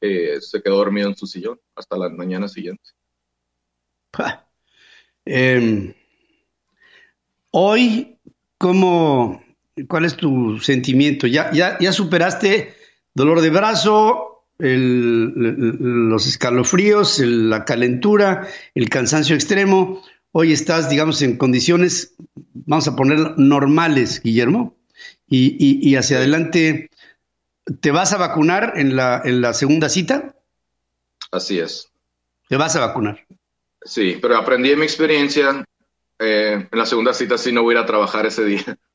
eh, 0.00 0.38
se 0.40 0.60
quedó 0.60 0.78
dormido 0.78 1.08
en 1.08 1.16
su 1.16 1.28
sillón 1.28 1.60
hasta 1.76 1.96
la 1.96 2.08
mañana 2.08 2.48
siguiente. 2.48 2.90
Em, 5.24 5.94
hoy, 7.52 8.18
¿cómo, 8.58 9.40
¿cuál 9.88 10.06
es 10.06 10.16
tu 10.16 10.58
sentimiento? 10.58 11.28
¿Ya, 11.28 11.52
ya, 11.52 11.78
ya 11.78 11.92
superaste 11.92 12.74
dolor 13.14 13.42
de 13.42 13.50
brazo, 13.50 14.46
los 14.58 16.26
escalofríos, 16.26 17.20
la 17.20 17.64
calentura, 17.64 18.48
el 18.74 18.88
cansancio 18.88 19.36
extremo? 19.36 20.02
Hoy 20.32 20.52
estás, 20.52 20.88
digamos, 20.88 21.22
en 21.22 21.36
condiciones, 21.36 22.14
vamos 22.52 22.86
a 22.86 22.94
poner 22.94 23.36
normales, 23.36 24.22
Guillermo, 24.22 24.76
y, 25.26 25.96
hacia 25.96 26.18
adelante, 26.18 26.90
¿te 27.80 27.90
vas 27.90 28.12
a 28.12 28.18
vacunar 28.18 28.74
en 28.76 28.94
la, 28.94 29.22
en 29.24 29.40
la 29.40 29.54
segunda 29.54 29.88
cita? 29.88 30.36
Así 31.32 31.58
es. 31.58 31.90
¿Te 32.48 32.56
vas 32.56 32.76
a 32.76 32.86
vacunar? 32.86 33.26
Sí, 33.82 34.18
pero 34.20 34.36
aprendí 34.36 34.70
en 34.70 34.78
mi 34.78 34.84
experiencia, 34.84 35.64
eh, 36.18 36.68
en 36.70 36.78
la 36.78 36.86
segunda 36.86 37.12
cita 37.12 37.36
sí 37.36 37.50
no 37.50 37.62
voy 37.62 37.74
a 37.74 37.78
ir 37.78 37.84
a 37.84 37.86
trabajar 37.86 38.26
ese 38.26 38.44
día. 38.44 38.64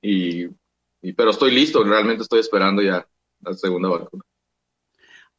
Y, 0.00 0.46
pero 1.16 1.30
estoy 1.30 1.50
listo, 1.50 1.82
realmente 1.82 2.22
estoy 2.22 2.38
esperando 2.38 2.80
ya 2.82 3.04
la 3.40 3.52
segunda 3.54 3.88
vacuna. 3.88 4.22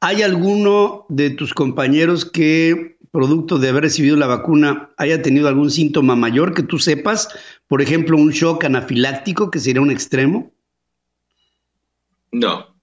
¿Hay 0.01 0.21
alguno 0.21 1.05
de 1.09 1.29
tus 1.29 1.53
compañeros 1.53 2.25
que, 2.25 2.97
producto 3.12 3.57
de 3.57 3.69
haber 3.69 3.83
recibido 3.83 4.15
la 4.15 4.27
vacuna, 4.27 4.91
haya 4.97 5.21
tenido 5.21 5.47
algún 5.47 5.71
síntoma 5.71 6.15
mayor 6.15 6.53
que 6.53 6.63
tú 6.63 6.79
sepas? 6.79 7.29
Por 7.67 7.81
ejemplo, 7.81 8.17
un 8.17 8.31
shock 8.31 8.63
anafiláctico, 8.63 9.51
que 9.51 9.59
sería 9.59 9.81
un 9.81 9.91
extremo. 9.91 10.53
No. 12.31 12.75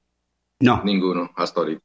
No. 0.60 0.82
Ninguno, 0.84 1.30
hasta 1.36 1.60
ahorita. 1.60 1.82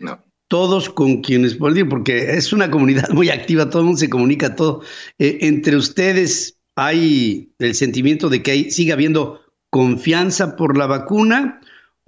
No 0.00 0.28
todos 0.48 0.88
con 0.88 1.20
quienes, 1.20 1.56
porque 1.56 2.32
es 2.36 2.52
una 2.52 2.70
comunidad 2.70 3.10
muy 3.10 3.28
activa, 3.28 3.68
todo 3.68 3.80
el 3.80 3.86
mundo 3.86 4.00
se 4.00 4.10
comunica 4.10 4.56
todo. 4.56 4.80
Eh, 5.18 5.38
entre 5.42 5.76
ustedes 5.76 6.58
hay 6.74 7.52
el 7.58 7.74
sentimiento 7.74 8.28
de 8.30 8.42
que 8.42 8.50
hay, 8.50 8.70
siga 8.70 8.94
habiendo 8.94 9.40
confianza 9.70 10.56
por 10.56 10.78
la 10.78 10.86
vacuna 10.86 11.60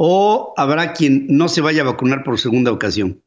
o 0.03 0.55
habrá 0.57 0.95
quien 0.95 1.27
no 1.29 1.47
se 1.47 1.61
vaya 1.61 1.83
a 1.83 1.85
vacunar 1.85 2.25
por 2.25 2.41
segunda 2.41 2.73
ocasión. 2.73 3.23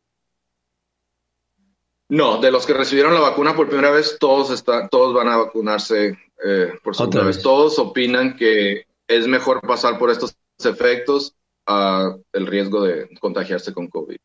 No, 2.09 2.41
de 2.41 2.51
los 2.51 2.65
que 2.65 2.73
recibieron 2.73 3.13
la 3.13 3.19
vacuna 3.19 3.55
por 3.55 3.67
primera 3.67 3.91
vez, 3.91 4.17
todos 4.19 4.49
están, 4.49 4.89
todos 4.89 5.13
van 5.13 5.27
a 5.27 5.37
vacunarse 5.37 6.17
eh, 6.43 6.73
por 6.83 6.95
segunda 6.95 7.25
vez. 7.25 7.43
Todos 7.43 7.77
opinan 7.77 8.35
que 8.35 8.87
es 9.07 9.27
mejor 9.27 9.61
pasar 9.61 9.99
por 9.99 10.09
estos 10.09 10.35
efectos 10.65 11.35
a 11.67 12.15
el 12.33 12.47
riesgo 12.47 12.83
de 12.83 13.07
contagiarse 13.19 13.71
con 13.71 13.87
COVID. 13.87 14.17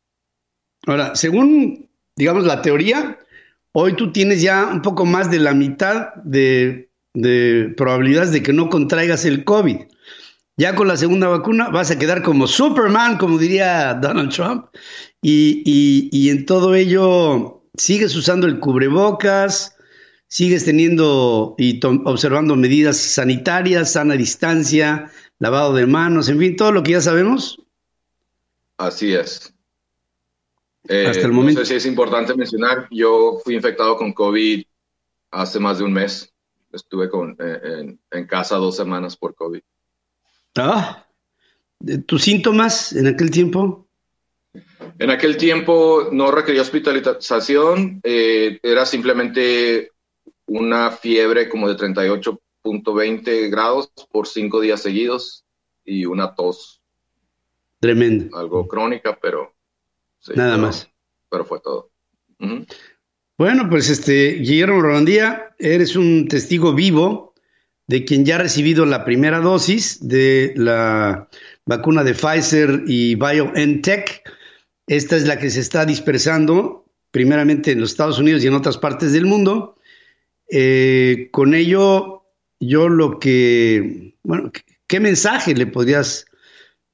Ahora, 0.87 1.17
según, 1.17 1.91
digamos, 2.17 2.45
la 2.45 2.63
teoría, 2.63 3.19
hoy 3.73 3.93
tú 3.93 4.11
tienes 4.11 4.41
ya 4.41 4.69
un 4.73 4.81
poco 4.81 5.05
más 5.05 5.31
de 5.31 5.41
la 5.41 5.53
mitad 5.53 6.15
de, 6.25 6.89
probabilidades 7.77 8.33
de 8.33 8.43
que 8.43 8.55
no 8.55 8.71
contraigas 8.71 9.27
el 9.27 9.45
COVID. 9.45 9.81
Ya 10.59 10.75
con 10.75 10.88
la 10.88 10.97
segunda 10.97 11.29
vacuna 11.29 11.68
vas 11.68 11.92
a 11.92 11.99
quedar 12.01 12.25
como 12.25 12.49
Superman, 12.49 13.16
como 13.16 13.38
diría 13.38 13.94
Donald 13.94 14.33
Trump, 14.35 14.66
y, 15.23 16.29
en 16.29 16.47
todo 16.47 16.75
ello 16.75 17.62
sigues 17.77 18.16
usando 18.16 18.49
el 18.49 18.59
cubrebocas, 18.59 19.77
sigues 20.27 20.64
teniendo 20.64 21.55
y 21.59 21.79
observando 22.05 22.57
medidas 22.57 22.97
sanitarias, 22.97 23.92
sana 23.92 24.14
distancia, 24.14 25.12
lavado 25.38 25.75
de 25.75 25.87
manos, 25.87 26.29
en 26.29 26.40
fin, 26.40 26.57
todo 26.57 26.73
lo 26.73 26.83
que 26.83 26.90
ya 26.92 27.01
sabemos. 27.01 27.62
Así 28.79 29.14
es. 29.14 29.55
Eh, 30.88 31.07
Hasta 31.07 31.25
el 31.25 31.33
momento. 31.33 31.61
No 31.61 31.66
sé 31.66 31.75
si 31.75 31.77
es 31.77 31.87
importante 31.87 32.35
mencionar, 32.35 32.88
yo 32.90 33.38
fui 33.44 33.55
infectado 33.55 33.97
con 33.97 34.12
COVID 34.12 34.64
hace 35.31 35.61
más 35.61 35.79
de 35.79 35.85
un 35.85 35.92
mes. 35.92 36.35
Estuve 36.73 37.09
con, 37.09 37.37
eh, 37.38 37.97
en, 38.11 38.27
casa 38.27 38.57
dos 38.57 38.77
semanas 38.77 39.16
por 39.16 39.37
COVID. 39.37 39.62
Ah, 40.57 41.07
¿tus 42.07 42.23
síntomas 42.23 42.93
en 42.93 43.07
aquel 43.07 43.31
tiempo? 43.31 43.87
En 44.99 45.11
aquel 45.11 45.37
tiempo 45.37 46.09
no 46.11 46.31
requería 46.31 46.63
hospitalización, 46.63 48.01
eh, 48.03 48.59
era 48.63 48.85
simplemente 48.85 49.93
una 50.47 50.91
fiebre 50.91 51.49
como 51.49 51.69
de 51.69 51.77
38.20 51.77 53.51
grados 53.51 53.91
por 54.11 54.27
cinco 54.27 54.61
días 54.61 54.83
seguidos 54.83 55.45
y 55.85 56.05
una 56.05 56.35
tos. 56.35 56.81
Tremendo. 57.81 58.37
Algo 58.37 58.67
crónica, 58.67 59.17
pero 59.21 59.55
Nada 60.35 60.57
más. 60.59 60.89
Pero 61.31 61.45
fue 61.45 61.61
todo. 61.61 61.91
Bueno, 63.37 63.69
pues 63.69 63.91
este, 63.91 64.35
Guillermo 64.35 64.81
Rolandía, 64.81 65.55
eres 65.59 65.97
un 65.97 66.29
testigo 66.29 66.75
vivo 66.75 67.28
de 67.88 68.05
quien 68.05 68.24
ya 68.24 68.37
ha 68.37 68.38
recibido 68.38 68.87
la 68.87 69.05
primera 69.05 69.40
dosis 69.40 70.07
de 70.07 70.53
la 70.57 71.29
vacuna 71.66 72.05
de 72.05 72.14
Pfizer 72.14 72.85
y 72.87 73.16
BioNTech. 73.16 74.22
Esta 74.87 75.16
es 75.16 75.27
la 75.27 75.38
que 75.38 75.51
se 75.51 75.61
está 75.61 75.85
dispersando 75.85 76.85
primeramente 77.11 77.72
en 77.72 77.81
los 77.81 77.90
Estados 77.90 78.18
Unidos 78.18 78.44
y 78.44 78.46
en 78.46 78.55
otras 78.55 78.79
partes 78.79 79.12
del 79.12 79.27
mundo. 79.27 79.77
Eh, 80.51 81.29
con 81.33 81.55
ello, 81.55 82.24
yo 82.61 82.88
lo 82.88 83.18
que, 83.18 84.14
bueno, 84.22 84.53
¿qué 84.87 85.01
mensaje 85.01 85.55
le 85.55 85.66
podrías 85.66 86.27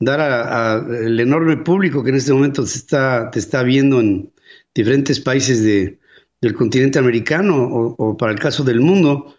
dar 0.01 0.21
al 0.21 1.21
enorme 1.21 1.57
público 1.59 2.03
que 2.03 2.11
en 2.11 2.17
este 2.17 2.33
momento 2.33 2.63
te 2.65 2.71
está, 2.71 3.31
te 3.31 3.39
está 3.39 3.63
viendo 3.63 4.01
en 4.01 4.33
diferentes 4.75 5.21
países 5.21 5.63
de, 5.63 5.99
del 6.41 6.55
continente 6.55 6.99
americano 6.99 7.57
o, 7.67 8.17
para 8.17 8.33
el 8.33 8.39
caso 8.39 8.65
del 8.65 8.81
mundo, 8.81 9.35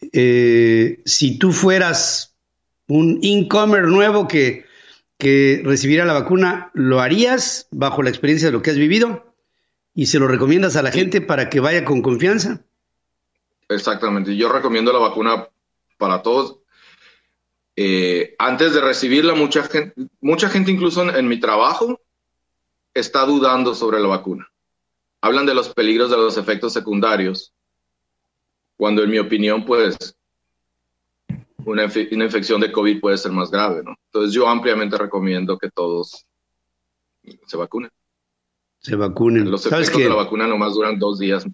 eh, 0.00 1.00
si 1.04 1.38
tú 1.38 1.52
fueras 1.52 2.34
un 2.88 3.18
incomer 3.22 3.84
nuevo 3.84 4.28
que, 4.28 4.66
que 5.18 5.62
recibiera 5.64 6.04
la 6.04 6.12
vacuna, 6.12 6.70
¿lo 6.74 7.00
harías 7.00 7.68
bajo 7.70 8.02
la 8.02 8.10
experiencia 8.10 8.48
de 8.48 8.52
lo 8.52 8.62
que 8.62 8.70
has 8.70 8.78
vivido? 8.78 9.34
¿Y 9.94 10.06
se 10.06 10.18
lo 10.18 10.28
recomiendas 10.28 10.76
a 10.76 10.82
la 10.82 10.92
gente 10.92 11.20
para 11.20 11.48
que 11.48 11.60
vaya 11.60 11.84
con 11.84 12.02
confianza? 12.02 12.62
Exactamente. 13.68 14.36
Yo 14.36 14.52
recomiendo 14.52 14.92
la 14.92 14.98
vacuna 14.98 15.48
para 15.96 16.22
todos. 16.22 16.58
Eh, 17.76 18.34
antes 18.38 18.74
de 18.74 18.80
recibirla, 18.80 19.34
mucha 19.34 19.62
gente, 19.62 19.94
mucha 20.20 20.48
gente 20.48 20.70
incluso 20.70 21.08
en, 21.08 21.28
mi 21.28 21.40
trabajo 21.40 22.00
está 22.94 23.24
dudando 23.26 23.74
sobre 23.74 24.00
la 24.00 24.08
vacuna. 24.08 24.50
Hablan 25.20 25.46
de 25.46 25.54
los 25.54 25.70
peligros 25.70 26.10
de 26.10 26.16
los 26.16 26.38
efectos 26.38 26.72
secundarios, 26.72 27.52
cuando 28.76 29.02
en 29.02 29.10
mi 29.10 29.18
opinión, 29.18 29.64
pues, 29.64 30.16
una, 31.66 31.84
infección 31.84 32.60
de 32.60 32.70
COVID 32.70 33.00
puede 33.00 33.18
ser 33.18 33.32
más 33.32 33.50
grave, 33.50 33.82
¿no? 33.84 33.96
Entonces 34.06 34.32
yo 34.32 34.48
ampliamente 34.48 34.96
recomiendo 34.96 35.58
que 35.58 35.70
todos 35.70 36.24
se 37.46 37.56
vacunen. 37.56 37.90
Se 38.78 38.94
vacunen. 38.94 39.50
Los 39.50 39.66
efectos 39.66 39.98
de 39.98 40.08
la 40.08 40.14
vacuna 40.14 40.46
nomás 40.46 40.74
duran 40.74 40.98
dos 40.98 41.18
días. 41.18 41.44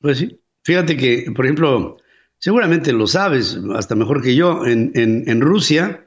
Pues 0.00 0.18
sí. 0.18 0.40
Fíjate 0.62 0.96
que, 0.96 1.32
por 1.34 1.44
ejemplo, 1.44 1.96
seguramente 2.38 2.92
lo 2.92 3.06
sabes, 3.06 3.58
hasta 3.74 3.96
mejor 3.96 4.22
que 4.22 4.36
yo, 4.36 4.64
en, 4.64 4.92
en, 4.94 5.40
Rusia 5.40 6.06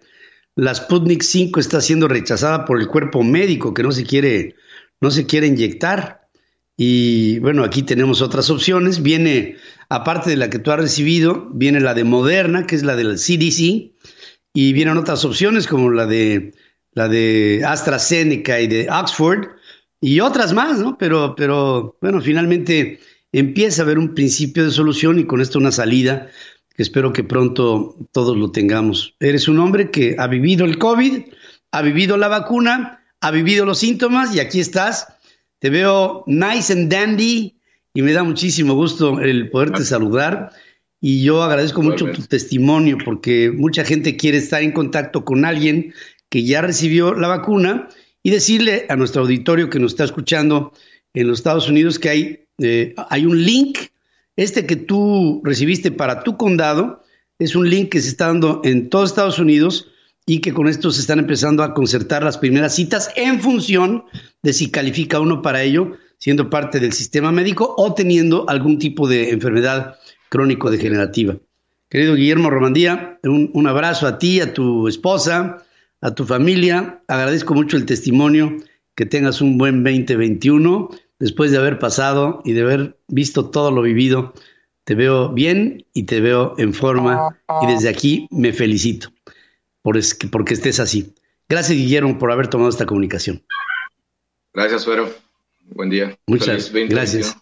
la 0.55 0.73
Sputnik 0.75 1.23
5 1.23 1.59
está 1.59 1.81
siendo 1.81 2.07
rechazada 2.07 2.65
por 2.65 2.79
el 2.79 2.87
cuerpo 2.87 3.23
médico 3.23 3.73
que 3.73 3.81
no 3.81 3.91
se 3.91 4.05
quiere, 4.05 4.55
no 5.01 5.09
se 5.09 5.25
quiere 5.25 5.47
inyectar. 5.47 6.27
Y 6.77 7.39
bueno, 7.39 7.63
aquí 7.63 7.83
tenemos 7.83 8.21
otras 8.21 8.49
opciones. 8.49 9.01
Viene, 9.01 9.57
aparte 9.93 10.31
de 10.31 10.37
la 10.37 10.49
que 10.49 10.57
tú 10.57 10.71
has 10.71 10.79
recibido, 10.79 11.49
viene 11.53 11.79
la 11.79 11.93
de 11.93 12.03
Moderna, 12.03 12.65
que 12.65 12.75
es 12.75 12.81
la 12.81 12.95
del 12.95 13.17
CDC, 13.17 13.93
y 14.51 14.73
vienen 14.73 14.97
otras 14.97 15.23
opciones 15.23 15.67
como 15.67 15.91
la 15.91 16.07
de 16.07 16.55
la 16.93 17.07
de 17.07 17.61
AstraZeneca 17.65 18.59
y 18.59 18.67
de 18.67 18.89
Oxford, 18.89 19.49
y 20.01 20.19
otras 20.19 20.53
más, 20.53 20.79
¿no? 20.79 20.97
Pero, 20.97 21.35
pero 21.35 21.95
bueno, 22.01 22.21
finalmente 22.21 22.99
empieza 23.31 23.81
a 23.81 23.85
haber 23.85 23.99
un 23.99 24.15
principio 24.15 24.65
de 24.65 24.71
solución 24.71 25.19
y 25.19 25.25
con 25.25 25.41
esto 25.41 25.59
una 25.59 25.71
salida 25.71 26.27
que 26.75 26.81
espero 26.81 27.13
que 27.13 27.23
pronto 27.23 27.95
todos 28.11 28.35
lo 28.35 28.51
tengamos. 28.51 29.15
Eres 29.19 29.47
un 29.47 29.59
hombre 29.59 29.91
que 29.91 30.15
ha 30.17 30.25
vivido 30.25 30.65
el 30.65 30.79
COVID, 30.79 31.21
ha 31.71 31.81
vivido 31.83 32.17
la 32.17 32.29
vacuna, 32.29 33.05
ha 33.21 33.29
vivido 33.29 33.63
los 33.65 33.77
síntomas 33.77 34.35
y 34.35 34.39
aquí 34.39 34.59
estás. 34.59 35.07
Te 35.59 35.69
veo 35.69 36.23
nice 36.25 36.73
and 36.73 36.91
dandy 36.91 37.55
y 37.93 38.01
me 38.01 38.13
da 38.13 38.23
muchísimo 38.23 38.73
gusto 38.73 39.19
el 39.19 39.49
poderte 39.49 39.83
saludar. 39.83 40.51
Y 41.01 41.23
yo 41.23 41.43
agradezco 41.43 41.81
mucho 41.81 42.11
tu 42.11 42.21
testimonio 42.23 42.97
porque 43.03 43.51
mucha 43.53 43.83
gente 43.83 44.15
quiere 44.15 44.37
estar 44.37 44.63
en 44.63 44.71
contacto 44.71 45.25
con 45.25 45.43
alguien 45.43 45.93
que 46.29 46.43
ya 46.43 46.61
recibió 46.61 47.13
la 47.13 47.27
vacuna 47.27 47.89
y 48.23 48.29
decirle 48.29 48.85
a 48.89 48.95
nuestro 48.95 49.23
auditorio 49.23 49.69
que 49.69 49.79
nos 49.79 49.91
está 49.91 50.05
escuchando 50.05 50.71
en 51.13 51.27
los 51.27 51.39
Estados 51.39 51.67
Unidos 51.67 51.99
que 51.99 52.09
hay 52.09 52.43
eh, 52.59 52.93
hay 53.09 53.25
un 53.25 53.43
link, 53.43 53.79
este 54.35 54.65
que 54.65 54.75
tú 54.75 55.41
recibiste 55.43 55.91
para 55.91 56.23
tu 56.23 56.37
condado, 56.37 57.03
es 57.39 57.55
un 57.55 57.69
link 57.69 57.89
que 57.89 58.01
se 58.01 58.09
está 58.09 58.27
dando 58.27 58.61
en 58.63 58.89
todos 58.89 59.09
Estados 59.09 59.39
Unidos 59.39 59.87
y 60.25 60.39
que 60.39 60.53
con 60.53 60.67
esto 60.67 60.91
se 60.91 61.01
están 61.01 61.19
empezando 61.19 61.63
a 61.63 61.73
concertar 61.73 62.23
las 62.23 62.37
primeras 62.37 62.75
citas 62.75 63.09
en 63.15 63.41
función 63.41 64.05
de 64.41 64.53
si 64.53 64.69
califica 64.69 65.19
uno 65.19 65.41
para 65.41 65.63
ello, 65.63 65.97
siendo 66.23 66.49
parte 66.49 66.79
del 66.79 66.93
sistema 66.93 67.33
médico 67.33 67.75
o 67.77 67.93
teniendo 67.93 68.45
algún 68.47 68.79
tipo 68.79 69.09
de 69.09 69.31
enfermedad 69.31 69.97
crónico-degenerativa. 70.29 71.35
Querido 71.89 72.15
Guillermo 72.15 72.49
Romandía, 72.49 73.19
un, 73.23 73.51
un 73.53 73.67
abrazo 73.67 74.07
a 74.07 74.19
ti, 74.19 74.39
a 74.39 74.53
tu 74.53 74.87
esposa, 74.87 75.65
a 75.99 76.15
tu 76.15 76.23
familia. 76.23 77.03
Agradezco 77.09 77.53
mucho 77.53 77.75
el 77.75 77.85
testimonio. 77.85 78.55
Que 78.95 79.05
tengas 79.05 79.41
un 79.41 79.57
buen 79.57 79.83
2021 79.83 80.91
después 81.19 81.51
de 81.51 81.57
haber 81.57 81.77
pasado 81.77 82.41
y 82.45 82.53
de 82.53 82.61
haber 82.61 82.97
visto 83.09 83.49
todo 83.49 83.71
lo 83.71 83.81
vivido. 83.81 84.33
Te 84.85 84.95
veo 84.95 85.27
bien 85.27 85.85
y 85.93 86.03
te 86.03 86.21
veo 86.21 86.53
en 86.57 86.73
forma 86.73 87.37
y 87.61 87.67
desde 87.67 87.89
aquí 87.89 88.29
me 88.31 88.53
felicito 88.53 89.09
por 89.81 89.97
es, 89.97 90.17
porque 90.31 90.53
estés 90.53 90.79
así. 90.79 91.15
Gracias, 91.49 91.77
Guillermo, 91.77 92.17
por 92.17 92.31
haber 92.31 92.47
tomado 92.47 92.69
esta 92.69 92.85
comunicación. 92.85 93.43
Gracias, 94.53 94.83
Suero. 94.83 95.32
Buen 95.69 95.89
día. 95.89 96.17
Muchas 96.27 96.71
gracias. 96.71 97.37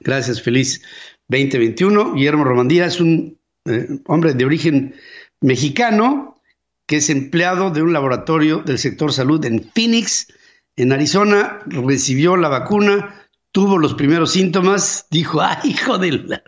Gracias, 0.00 0.42
feliz 0.42 0.82
2021. 1.28 2.14
Guillermo 2.14 2.44
Romandía 2.44 2.86
es 2.86 3.00
un 3.00 3.38
eh, 3.66 3.88
hombre 4.06 4.34
de 4.34 4.44
origen 4.44 4.94
mexicano 5.40 6.40
que 6.86 6.96
es 6.96 7.10
empleado 7.10 7.70
de 7.70 7.82
un 7.82 7.92
laboratorio 7.92 8.62
del 8.62 8.78
sector 8.78 9.12
salud 9.12 9.44
en 9.44 9.62
Phoenix, 9.62 10.26
en 10.74 10.92
Arizona, 10.92 11.60
recibió 11.66 12.36
la 12.36 12.48
vacuna, 12.48 13.28
tuvo 13.52 13.78
los 13.78 13.94
primeros 13.94 14.32
síntomas, 14.32 15.06
dijo, 15.10 15.40
ay, 15.40 15.58
hijo 15.64 15.98
de 15.98 16.40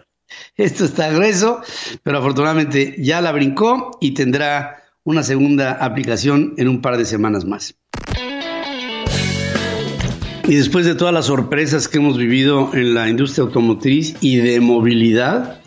esto 0.57 0.85
está 0.85 1.11
grueso, 1.11 1.63
pero 2.03 2.19
afortunadamente 2.19 2.97
ya 2.99 3.21
la 3.21 3.33
brincó 3.33 3.99
y 4.01 4.15
tendrá 4.15 4.83
una 5.05 5.23
segunda 5.23 5.73
aplicación 5.73 6.55
en 6.57 6.69
un 6.69 6.81
par 6.81 6.97
de 6.97 7.05
semanas 7.05 7.45
más. 7.45 7.77
Y 10.49 10.57
después 10.57 10.87
de 10.87 10.95
todas 10.97 11.15
las 11.15 11.27
sorpresas 11.27 11.87
que 11.87 11.99
hemos 11.99 12.19
vivido 12.19 12.71
en 12.75 12.95
la 12.95 13.09
industria 13.09 13.45
automotriz 13.45 14.17
y 14.21 14.37
de 14.37 14.61
movilidad, 14.61 15.61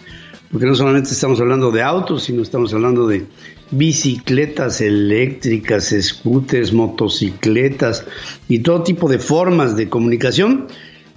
porque 0.51 0.65
no 0.65 0.75
solamente 0.75 1.11
estamos 1.11 1.39
hablando 1.39 1.71
de 1.71 1.81
autos, 1.81 2.23
sino 2.23 2.41
estamos 2.41 2.73
hablando 2.73 3.07
de 3.07 3.25
bicicletas 3.71 4.81
eléctricas, 4.81 5.95
scooters, 5.99 6.73
motocicletas 6.73 8.05
y 8.47 8.59
todo 8.59 8.83
tipo 8.83 9.09
de 9.09 9.17
formas 9.17 9.75
de 9.75 9.89
comunicación, 9.89 10.67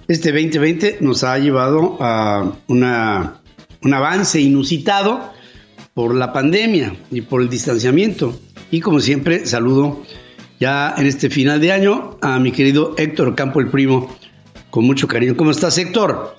este 0.07 0.31
2020 0.31 0.97
nos 1.01 1.23
ha 1.23 1.37
llevado 1.37 1.97
a 1.99 2.51
un 2.67 2.83
avance 3.93 4.41
inusitado 4.41 5.31
por 5.93 6.15
la 6.15 6.33
pandemia 6.33 6.95
y 7.11 7.21
por 7.21 7.41
el 7.41 7.49
distanciamiento. 7.49 8.39
Y 8.71 8.79
como 8.79 9.01
siempre, 9.01 9.45
saludo 9.45 10.03
ya 10.59 10.93
en 10.97 11.07
este 11.07 11.29
final 11.29 11.61
de 11.61 11.71
año 11.71 12.17
a 12.21 12.39
mi 12.39 12.51
querido 12.51 12.93
Héctor 12.97 13.35
Campo 13.35 13.59
el 13.59 13.69
Primo, 13.69 14.15
con 14.69 14.85
mucho 14.85 15.07
cariño. 15.07 15.35
¿Cómo 15.35 15.51
estás, 15.51 15.77
Héctor? 15.77 16.35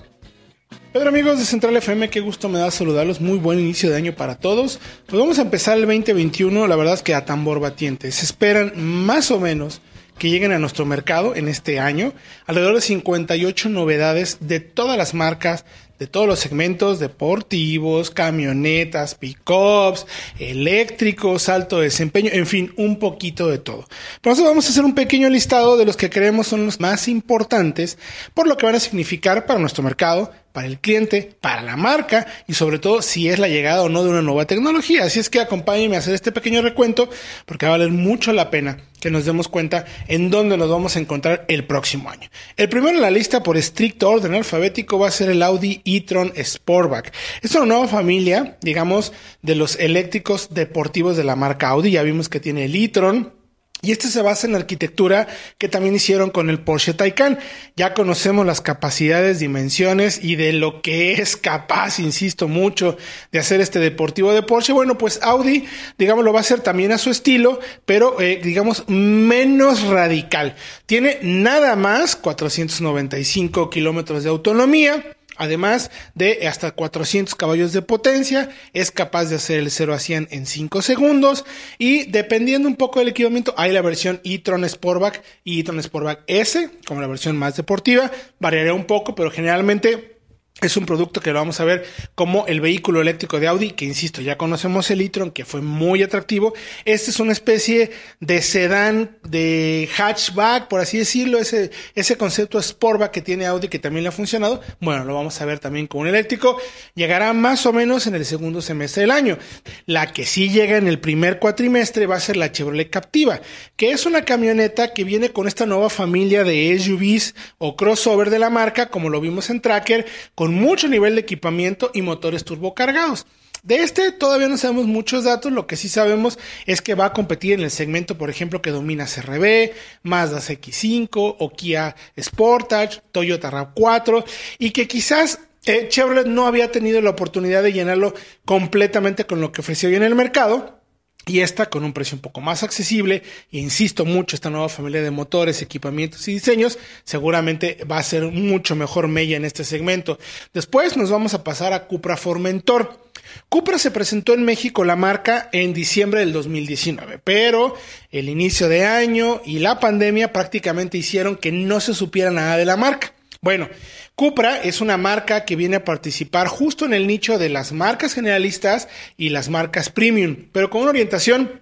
Pedro 0.93 1.09
amigos 1.09 1.39
de 1.39 1.45
Central 1.45 1.75
FM, 1.77 2.09
qué 2.09 2.19
gusto 2.19 2.49
me 2.49 2.59
da 2.59 2.69
saludarlos, 2.69 3.21
muy 3.21 3.37
buen 3.37 3.59
inicio 3.59 3.89
de 3.89 3.95
año 3.95 4.13
para 4.13 4.35
todos. 4.35 4.79
Pues 5.07 5.19
vamos 5.19 5.39
a 5.39 5.43
empezar 5.43 5.77
el 5.77 5.85
2021, 5.85 6.67
la 6.67 6.75
verdad 6.75 6.95
es 6.95 7.01
que 7.01 7.15
a 7.15 7.25
tambor 7.25 7.59
batiente. 7.61 8.11
Se 8.11 8.25
esperan 8.25 8.73
más 8.75 9.31
o 9.31 9.39
menos 9.39 9.81
que 10.17 10.29
lleguen 10.29 10.51
a 10.51 10.59
nuestro 10.59 10.85
mercado 10.85 11.35
en 11.35 11.47
este 11.47 11.79
año 11.79 12.13
alrededor 12.45 12.75
de 12.75 12.81
58 12.81 13.69
novedades 13.69 14.37
de 14.41 14.59
todas 14.59 14.97
las 14.97 15.13
marcas, 15.13 15.65
de 16.01 16.07
todos 16.07 16.25
los 16.25 16.39
segmentos 16.39 16.97
deportivos, 16.97 18.09
camionetas, 18.09 19.13
pickups, 19.13 20.07
eléctricos, 20.39 21.47
alto 21.47 21.79
desempeño, 21.79 22.31
en 22.33 22.47
fin, 22.47 22.73
un 22.75 22.97
poquito 22.97 23.47
de 23.47 23.59
todo. 23.59 23.87
Por 24.19 24.33
eso 24.33 24.43
vamos 24.43 24.65
a 24.65 24.69
hacer 24.69 24.83
un 24.83 24.95
pequeño 24.95 25.29
listado 25.29 25.77
de 25.77 25.85
los 25.85 25.97
que 25.97 26.09
creemos 26.09 26.47
son 26.47 26.65
los 26.65 26.79
más 26.79 27.07
importantes 27.07 27.99
por 28.33 28.47
lo 28.47 28.57
que 28.57 28.65
van 28.65 28.73
a 28.73 28.79
significar 28.79 29.45
para 29.45 29.59
nuestro 29.59 29.83
mercado, 29.83 30.31
para 30.51 30.67
el 30.67 30.79
cliente, 30.79 31.35
para 31.39 31.61
la 31.61 31.77
marca 31.77 32.27
y 32.47 32.53
sobre 32.53 32.79
todo 32.79 33.01
si 33.01 33.29
es 33.29 33.39
la 33.39 33.47
llegada 33.47 33.83
o 33.83 33.89
no 33.89 34.03
de 34.03 34.09
una 34.09 34.21
nueva 34.21 34.45
tecnología. 34.45 35.03
Así 35.03 35.19
es 35.19 35.29
que 35.29 35.39
acompáñenme 35.39 35.95
a 35.95 35.99
hacer 35.99 36.13
este 36.13 36.31
pequeño 36.31 36.61
recuento 36.61 37.09
porque 37.45 37.65
va 37.65 37.75
a 37.75 37.77
valer 37.77 37.91
mucho 37.91 38.33
la 38.33 38.49
pena 38.49 38.77
que 39.01 39.11
nos 39.11 39.25
demos 39.25 39.47
cuenta 39.47 39.85
en 40.07 40.29
dónde 40.29 40.57
nos 40.57 40.69
vamos 40.69 40.95
a 40.95 40.99
encontrar 40.99 41.45
el 41.47 41.65
próximo 41.65 42.09
año. 42.09 42.29
El 42.55 42.69
primero 42.69 42.95
en 42.95 43.01
la 43.01 43.11
lista 43.11 43.43
por 43.43 43.57
estricto 43.57 44.09
orden 44.09 44.35
alfabético 44.35 44.99
va 44.99 45.07
a 45.07 45.11
ser 45.11 45.29
el 45.29 45.41
Audi 45.43 45.81
e-tron 45.83 46.31
Sportback. 46.37 47.11
Es 47.41 47.55
una 47.55 47.65
nueva 47.65 47.87
familia, 47.87 48.57
digamos, 48.61 49.11
de 49.41 49.55
los 49.55 49.77
eléctricos 49.77 50.53
deportivos 50.53 51.17
de 51.17 51.23
la 51.23 51.35
marca 51.35 51.69
Audi. 51.69 51.91
Ya 51.91 52.03
vimos 52.03 52.29
que 52.29 52.39
tiene 52.39 52.65
el 52.65 52.75
e-tron, 52.75 53.33
y 53.81 53.91
este 53.91 54.07
se 54.07 54.21
basa 54.21 54.45
en 54.45 54.53
la 54.53 54.59
arquitectura 54.59 55.27
que 55.57 55.67
también 55.67 55.95
hicieron 55.95 56.29
con 56.29 56.49
el 56.49 56.59
Porsche 56.59 56.93
Taycan. 56.93 57.39
Ya 57.75 57.93
conocemos 57.93 58.45
las 58.45 58.61
capacidades, 58.61 59.39
dimensiones 59.39 60.23
y 60.23 60.35
de 60.35 60.53
lo 60.53 60.81
que 60.81 61.13
es 61.13 61.35
capaz, 61.35 61.99
insisto 61.99 62.47
mucho, 62.47 62.97
de 63.31 63.39
hacer 63.39 63.59
este 63.59 63.79
deportivo 63.79 64.33
de 64.33 64.43
Porsche. 64.43 64.73
Bueno, 64.73 64.97
pues 64.97 65.19
Audi, 65.23 65.65
digamos, 65.97 66.23
lo 66.23 66.31
va 66.31 66.39
a 66.39 66.41
hacer 66.41 66.59
también 66.59 66.91
a 66.91 66.99
su 66.99 67.09
estilo, 67.09 67.59
pero 67.85 68.21
eh, 68.21 68.39
digamos 68.43 68.87
menos 68.87 69.83
radical. 69.83 70.55
Tiene 70.85 71.17
nada 71.23 71.75
más 71.75 72.15
495 72.15 73.69
kilómetros 73.69 74.23
de 74.23 74.29
autonomía 74.29 75.03
Además 75.41 75.89
de 76.13 76.47
hasta 76.47 76.69
400 76.69 77.33
caballos 77.33 77.73
de 77.73 77.81
potencia, 77.81 78.51
es 78.73 78.91
capaz 78.91 79.25
de 79.25 79.37
hacer 79.37 79.57
el 79.57 79.71
0 79.71 79.95
a 79.95 79.97
100 79.97 80.27
en 80.29 80.45
5 80.45 80.83
segundos 80.83 81.45
y 81.79 82.03
dependiendo 82.11 82.67
un 82.67 82.75
poco 82.75 82.99
del 82.99 83.07
equipamiento, 83.07 83.55
hay 83.57 83.71
la 83.71 83.81
versión 83.81 84.21
e-tron 84.23 84.69
Sportback 84.69 85.23
y 85.43 85.59
e-tron 85.59 85.81
Sportback 85.81 86.25
S, 86.27 86.69
como 86.85 87.01
la 87.01 87.07
versión 87.07 87.37
más 87.37 87.55
deportiva, 87.55 88.11
variaría 88.37 88.75
un 88.75 88.85
poco, 88.85 89.15
pero 89.15 89.31
generalmente 89.31 90.19
es 90.61 90.77
un 90.77 90.85
producto 90.85 91.21
que 91.21 91.31
lo 91.31 91.39
vamos 91.39 91.59
a 91.59 91.65
ver 91.65 91.85
como 92.13 92.45
el 92.45 92.61
vehículo 92.61 93.01
eléctrico 93.01 93.39
de 93.39 93.47
Audi, 93.47 93.71
que 93.71 93.85
insisto, 93.85 94.21
ya 94.21 94.37
conocemos 94.37 94.91
el 94.91 95.01
e-tron, 95.01 95.31
que 95.31 95.43
fue 95.43 95.61
muy 95.61 96.03
atractivo. 96.03 96.53
Este 96.85 97.09
es 97.09 97.19
una 97.19 97.31
especie 97.31 97.89
de 98.19 98.43
sedán, 98.43 99.17
de 99.31 99.89
hatchback, 99.95 100.67
por 100.67 100.81
así 100.81 100.97
decirlo, 100.97 101.39
ese, 101.39 101.71
ese 101.95 102.17
concepto 102.17 102.61
Sportback 102.61 103.11
que 103.11 103.21
tiene 103.21 103.45
Audi, 103.45 103.69
que 103.69 103.79
también 103.79 104.03
le 104.03 104.09
ha 104.09 104.11
funcionado. 104.11 104.61
Bueno, 104.81 105.05
lo 105.05 105.15
vamos 105.15 105.39
a 105.39 105.45
ver 105.45 105.59
también 105.59 105.87
con 105.87 106.01
un 106.01 106.07
eléctrico. 106.07 106.57
Llegará 106.95 107.31
más 107.31 107.65
o 107.65 107.71
menos 107.71 108.07
en 108.07 108.15
el 108.15 108.25
segundo 108.25 108.61
semestre 108.61 109.01
del 109.01 109.11
año. 109.11 109.37
La 109.85 110.11
que 110.11 110.25
sí 110.25 110.49
llega 110.49 110.77
en 110.77 110.87
el 110.87 110.99
primer 110.99 111.39
cuatrimestre 111.39 112.05
va 112.07 112.17
a 112.17 112.19
ser 112.19 112.35
la 112.35 112.51
Chevrolet 112.51 112.89
Captiva, 112.89 113.39
que 113.77 113.91
es 113.91 114.05
una 114.05 114.25
camioneta 114.25 114.93
que 114.93 115.05
viene 115.05 115.29
con 115.29 115.47
esta 115.47 115.65
nueva 115.65 115.89
familia 115.89 116.43
de 116.43 116.77
SUVs 116.77 117.33
o 117.57 117.77
crossover 117.77 118.29
de 118.29 118.39
la 118.39 118.49
marca, 118.49 118.89
como 118.89 119.09
lo 119.09 119.21
vimos 119.21 119.49
en 119.49 119.61
Tracker, 119.61 120.05
con 120.35 120.53
mucho 120.53 120.89
nivel 120.89 121.15
de 121.15 121.21
equipamiento 121.21 121.89
y 121.93 122.01
motores 122.01 122.43
turbocargados. 122.43 123.25
De 123.63 123.77
este 123.77 124.11
todavía 124.11 124.47
no 124.47 124.57
sabemos 124.57 124.85
muchos 124.87 125.23
datos, 125.23 125.51
lo 125.51 125.67
que 125.67 125.75
sí 125.75 125.87
sabemos 125.87 126.39
es 126.65 126.81
que 126.81 126.95
va 126.95 127.05
a 127.05 127.13
competir 127.13 127.53
en 127.53 127.61
el 127.61 127.71
segmento, 127.71 128.17
por 128.17 128.29
ejemplo, 128.29 128.61
que 128.61 128.71
domina 128.71 129.05
CRB, 129.05 129.71
Mazda 130.03 130.39
CX5 130.39 131.09
o 131.37 131.49
Kia 131.51 131.95
Sportage, 132.19 133.01
Toyota 133.11 133.51
RAV4 133.51 134.25
y 134.57 134.71
que 134.71 134.87
quizás 134.87 135.39
eh, 135.65 135.87
Chevrolet 135.89 136.25
no 136.25 136.47
había 136.47 136.71
tenido 136.71 137.01
la 137.01 137.11
oportunidad 137.11 137.61
de 137.61 137.73
llenarlo 137.73 138.15
completamente 138.45 139.25
con 139.25 139.41
lo 139.41 139.51
que 139.51 139.61
ofreció 139.61 139.89
hoy 139.89 139.95
en 139.95 140.03
el 140.03 140.15
mercado 140.15 140.81
y 141.27 141.41
esta 141.41 141.69
con 141.69 141.83
un 141.83 141.93
precio 141.93 142.15
un 142.15 142.21
poco 142.21 142.41
más 142.41 142.63
accesible, 142.63 143.21
e 143.51 143.59
insisto 143.59 144.05
mucho, 144.05 144.35
esta 144.35 144.49
nueva 144.49 144.69
familia 144.69 145.03
de 145.03 145.11
motores, 145.11 145.61
equipamientos 145.61 146.27
y 146.27 146.33
diseños 146.33 146.79
seguramente 147.03 147.77
va 147.89 147.99
a 147.99 148.03
ser 148.03 148.23
mucho 148.23 148.75
mejor 148.75 149.07
mella 149.07 149.37
en 149.37 149.45
este 149.45 149.63
segmento. 149.63 150.17
Después 150.53 150.97
nos 150.97 151.11
vamos 151.11 151.33
a 151.33 151.43
pasar 151.43 151.73
a 151.73 151.85
Cupra 151.85 152.17
Formentor. 152.17 153.10
Cupra 153.49 153.77
se 153.77 153.91
presentó 153.91 154.33
en 154.33 154.43
México 154.43 154.83
la 154.83 154.95
marca 154.95 155.49
en 155.51 155.73
diciembre 155.73 156.21
del 156.21 156.33
2019, 156.33 157.19
pero 157.23 157.75
el 158.11 158.29
inicio 158.29 158.67
de 158.69 158.85
año 158.85 159.41
y 159.45 159.59
la 159.59 159.79
pandemia 159.79 160.33
prácticamente 160.33 160.97
hicieron 160.97 161.35
que 161.35 161.51
no 161.51 161.79
se 161.79 161.93
supiera 161.93 162.31
nada 162.31 162.57
de 162.57 162.65
la 162.65 162.77
marca. 162.77 163.13
Bueno, 163.41 163.69
Cupra 164.15 164.61
es 164.61 164.81
una 164.81 164.97
marca 164.97 165.45
que 165.45 165.55
viene 165.55 165.77
a 165.77 165.85
participar 165.85 166.47
justo 166.47 166.85
en 166.85 166.93
el 166.93 167.07
nicho 167.07 167.39
de 167.39 167.49
las 167.49 167.71
marcas 167.71 168.13
generalistas 168.13 168.87
y 169.17 169.29
las 169.29 169.49
marcas 169.49 169.89
premium, 169.89 170.47
pero 170.51 170.69
con 170.69 170.81
una 170.81 170.91
orientación 170.91 171.60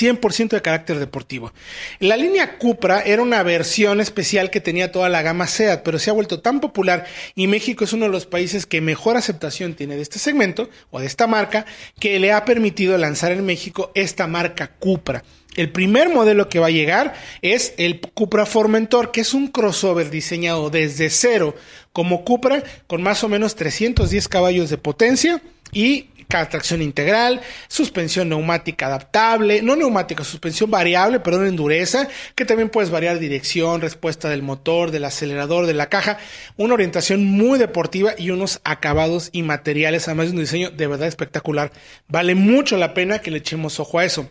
100% 0.00 0.50
de 0.50 0.62
carácter 0.62 0.98
deportivo. 0.98 1.52
La 1.98 2.16
línea 2.16 2.58
Cupra 2.58 3.00
era 3.00 3.22
una 3.22 3.42
versión 3.42 4.00
especial 4.00 4.50
que 4.50 4.60
tenía 4.60 4.92
toda 4.92 5.08
la 5.08 5.22
gama 5.22 5.46
SEAT, 5.46 5.82
pero 5.82 5.98
se 5.98 6.10
ha 6.10 6.14
vuelto 6.14 6.40
tan 6.40 6.60
popular 6.60 7.06
y 7.34 7.46
México 7.46 7.84
es 7.84 7.92
uno 7.92 8.06
de 8.06 8.12
los 8.12 8.26
países 8.26 8.66
que 8.66 8.80
mejor 8.80 9.16
aceptación 9.16 9.74
tiene 9.74 9.96
de 9.96 10.02
este 10.02 10.18
segmento 10.18 10.68
o 10.90 11.00
de 11.00 11.06
esta 11.06 11.26
marca 11.26 11.66
que 11.98 12.18
le 12.18 12.32
ha 12.32 12.44
permitido 12.44 12.98
lanzar 12.98 13.32
en 13.32 13.44
México 13.44 13.90
esta 13.94 14.26
marca 14.26 14.72
Cupra. 14.78 15.22
El 15.56 15.72
primer 15.72 16.10
modelo 16.10 16.50
que 16.50 16.58
va 16.58 16.66
a 16.66 16.70
llegar 16.70 17.14
es 17.40 17.72
el 17.78 18.00
Cupra 18.00 18.44
Formentor, 18.44 19.10
que 19.10 19.22
es 19.22 19.32
un 19.32 19.48
crossover 19.48 20.10
diseñado 20.10 20.68
desde 20.68 21.08
cero 21.08 21.54
como 21.92 22.24
Cupra, 22.24 22.62
con 22.86 23.02
más 23.02 23.24
o 23.24 23.28
menos 23.28 23.56
310 23.56 24.28
caballos 24.28 24.68
de 24.68 24.76
potencia 24.76 25.40
y 25.72 26.10
tracción 26.28 26.82
integral, 26.82 27.40
suspensión 27.68 28.28
neumática 28.28 28.86
adaptable, 28.86 29.62
no 29.62 29.76
neumática, 29.76 30.24
suspensión 30.24 30.70
variable, 30.70 31.20
perdón, 31.20 31.46
en 31.46 31.56
dureza, 31.56 32.08
que 32.34 32.44
también 32.44 32.68
puedes 32.68 32.90
variar 32.90 33.18
dirección, 33.18 33.80
respuesta 33.80 34.28
del 34.28 34.42
motor, 34.42 34.90
del 34.90 35.04
acelerador, 35.04 35.66
de 35.66 35.74
la 35.74 35.88
caja, 35.88 36.18
una 36.56 36.74
orientación 36.74 37.24
muy 37.24 37.58
deportiva 37.58 38.12
y 38.16 38.30
unos 38.30 38.60
acabados 38.64 39.30
y 39.32 39.42
materiales, 39.42 40.08
además 40.08 40.26
de 40.26 40.32
un 40.32 40.40
diseño 40.40 40.70
de 40.70 40.86
verdad 40.86 41.08
espectacular. 41.08 41.72
Vale 42.08 42.34
mucho 42.34 42.76
la 42.76 42.94
pena 42.94 43.20
que 43.20 43.30
le 43.30 43.38
echemos 43.38 43.80
ojo 43.80 43.98
a 43.98 44.04
eso. 44.04 44.30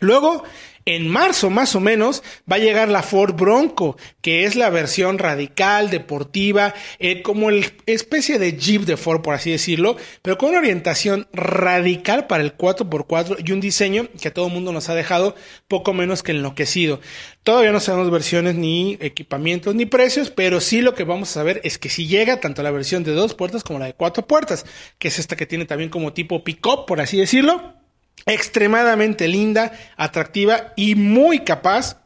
Luego, 0.00 0.42
en 0.84 1.08
marzo 1.08 1.50
más 1.50 1.74
o 1.74 1.80
menos, 1.80 2.22
va 2.50 2.56
a 2.56 2.60
llegar 2.60 2.88
la 2.88 3.02
Ford 3.02 3.34
Bronco, 3.34 3.96
que 4.20 4.44
es 4.44 4.56
la 4.56 4.70
versión 4.70 5.18
radical, 5.18 5.90
deportiva, 5.90 6.74
eh, 6.98 7.22
como 7.22 7.50
el 7.50 7.72
especie 7.86 8.38
de 8.38 8.56
Jeep 8.56 8.82
de 8.82 8.96
Ford, 8.96 9.22
por 9.22 9.34
así 9.34 9.50
decirlo, 9.50 9.96
pero 10.22 10.38
con 10.38 10.50
una 10.50 10.58
orientación 10.58 11.28
radical 11.32 12.26
para 12.26 12.42
el 12.42 12.56
4x4 12.56 13.36
y 13.46 13.52
un 13.52 13.60
diseño 13.60 14.08
que 14.20 14.28
a 14.28 14.34
todo 14.34 14.46
el 14.46 14.52
mundo 14.52 14.72
nos 14.72 14.88
ha 14.88 14.94
dejado 14.94 15.34
poco 15.68 15.92
menos 15.94 16.22
que 16.22 16.32
enloquecido. 16.32 17.00
Todavía 17.42 17.72
no 17.72 17.80
sabemos 17.80 18.10
versiones 18.10 18.54
ni 18.54 18.96
equipamientos 19.00 19.74
ni 19.74 19.86
precios, 19.86 20.30
pero 20.30 20.60
sí 20.60 20.80
lo 20.80 20.94
que 20.94 21.04
vamos 21.04 21.30
a 21.30 21.34
saber 21.34 21.60
es 21.64 21.78
que 21.78 21.88
si 21.88 22.06
llega 22.06 22.40
tanto 22.40 22.62
la 22.62 22.70
versión 22.70 23.04
de 23.04 23.12
dos 23.12 23.34
puertas 23.34 23.64
como 23.64 23.78
la 23.78 23.86
de 23.86 23.94
cuatro 23.94 24.26
puertas, 24.26 24.64
que 24.98 25.08
es 25.08 25.18
esta 25.18 25.36
que 25.36 25.46
tiene 25.46 25.64
también 25.64 25.90
como 25.90 26.12
tipo 26.12 26.44
pick-up, 26.44 26.86
por 26.86 27.00
así 27.00 27.18
decirlo 27.18 27.81
extremadamente 28.26 29.28
linda, 29.28 29.72
atractiva 29.96 30.72
y 30.76 30.94
muy 30.94 31.40
capaz 31.40 32.02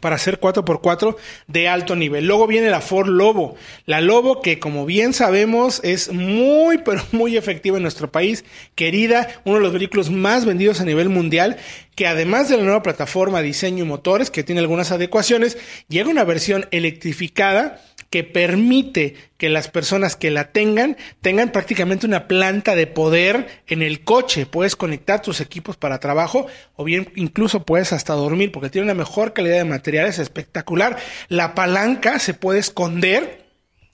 para 0.00 0.16
hacer 0.16 0.40
4x4 0.40 1.16
de 1.46 1.68
alto 1.68 1.96
nivel. 1.96 2.26
Luego 2.26 2.46
viene 2.46 2.70
la 2.70 2.80
Ford 2.80 3.08
Lobo. 3.08 3.56
La 3.86 4.00
Lobo 4.00 4.40
que 4.40 4.58
como 4.58 4.86
bien 4.86 5.12
sabemos 5.12 5.80
es 5.84 6.12
muy 6.12 6.78
pero 6.84 7.02
muy 7.12 7.36
efectiva 7.36 7.76
en 7.76 7.82
nuestro 7.82 8.10
país, 8.10 8.44
querida, 8.74 9.28
uno 9.44 9.56
de 9.56 9.62
los 9.62 9.72
vehículos 9.72 10.10
más 10.10 10.44
vendidos 10.44 10.80
a 10.80 10.84
nivel 10.84 11.08
mundial, 11.08 11.56
que 11.94 12.06
además 12.06 12.48
de 12.48 12.56
la 12.56 12.64
nueva 12.64 12.82
plataforma, 12.82 13.42
diseño 13.42 13.84
y 13.84 13.86
motores, 13.86 14.30
que 14.30 14.42
tiene 14.42 14.60
algunas 14.60 14.92
adecuaciones, 14.92 15.58
llega 15.88 16.10
una 16.10 16.24
versión 16.24 16.66
electrificada 16.70 17.80
que 18.12 18.24
permite 18.24 19.16
que 19.38 19.48
las 19.48 19.68
personas 19.68 20.16
que 20.16 20.30
la 20.30 20.52
tengan 20.52 20.98
tengan 21.22 21.50
prácticamente 21.50 22.06
una 22.06 22.28
planta 22.28 22.76
de 22.76 22.86
poder 22.86 23.62
en 23.66 23.80
el 23.80 24.04
coche. 24.04 24.44
Puedes 24.44 24.76
conectar 24.76 25.22
tus 25.22 25.40
equipos 25.40 25.78
para 25.78 25.98
trabajo 25.98 26.46
o 26.76 26.84
bien 26.84 27.10
incluso 27.16 27.64
puedes 27.64 27.94
hasta 27.94 28.12
dormir 28.12 28.52
porque 28.52 28.68
tiene 28.68 28.84
una 28.84 28.94
mejor 28.94 29.32
calidad 29.32 29.56
de 29.56 29.64
materiales 29.64 30.18
espectacular. 30.18 30.98
La 31.28 31.54
palanca 31.54 32.18
se 32.18 32.34
puede 32.34 32.58
esconder 32.58 33.46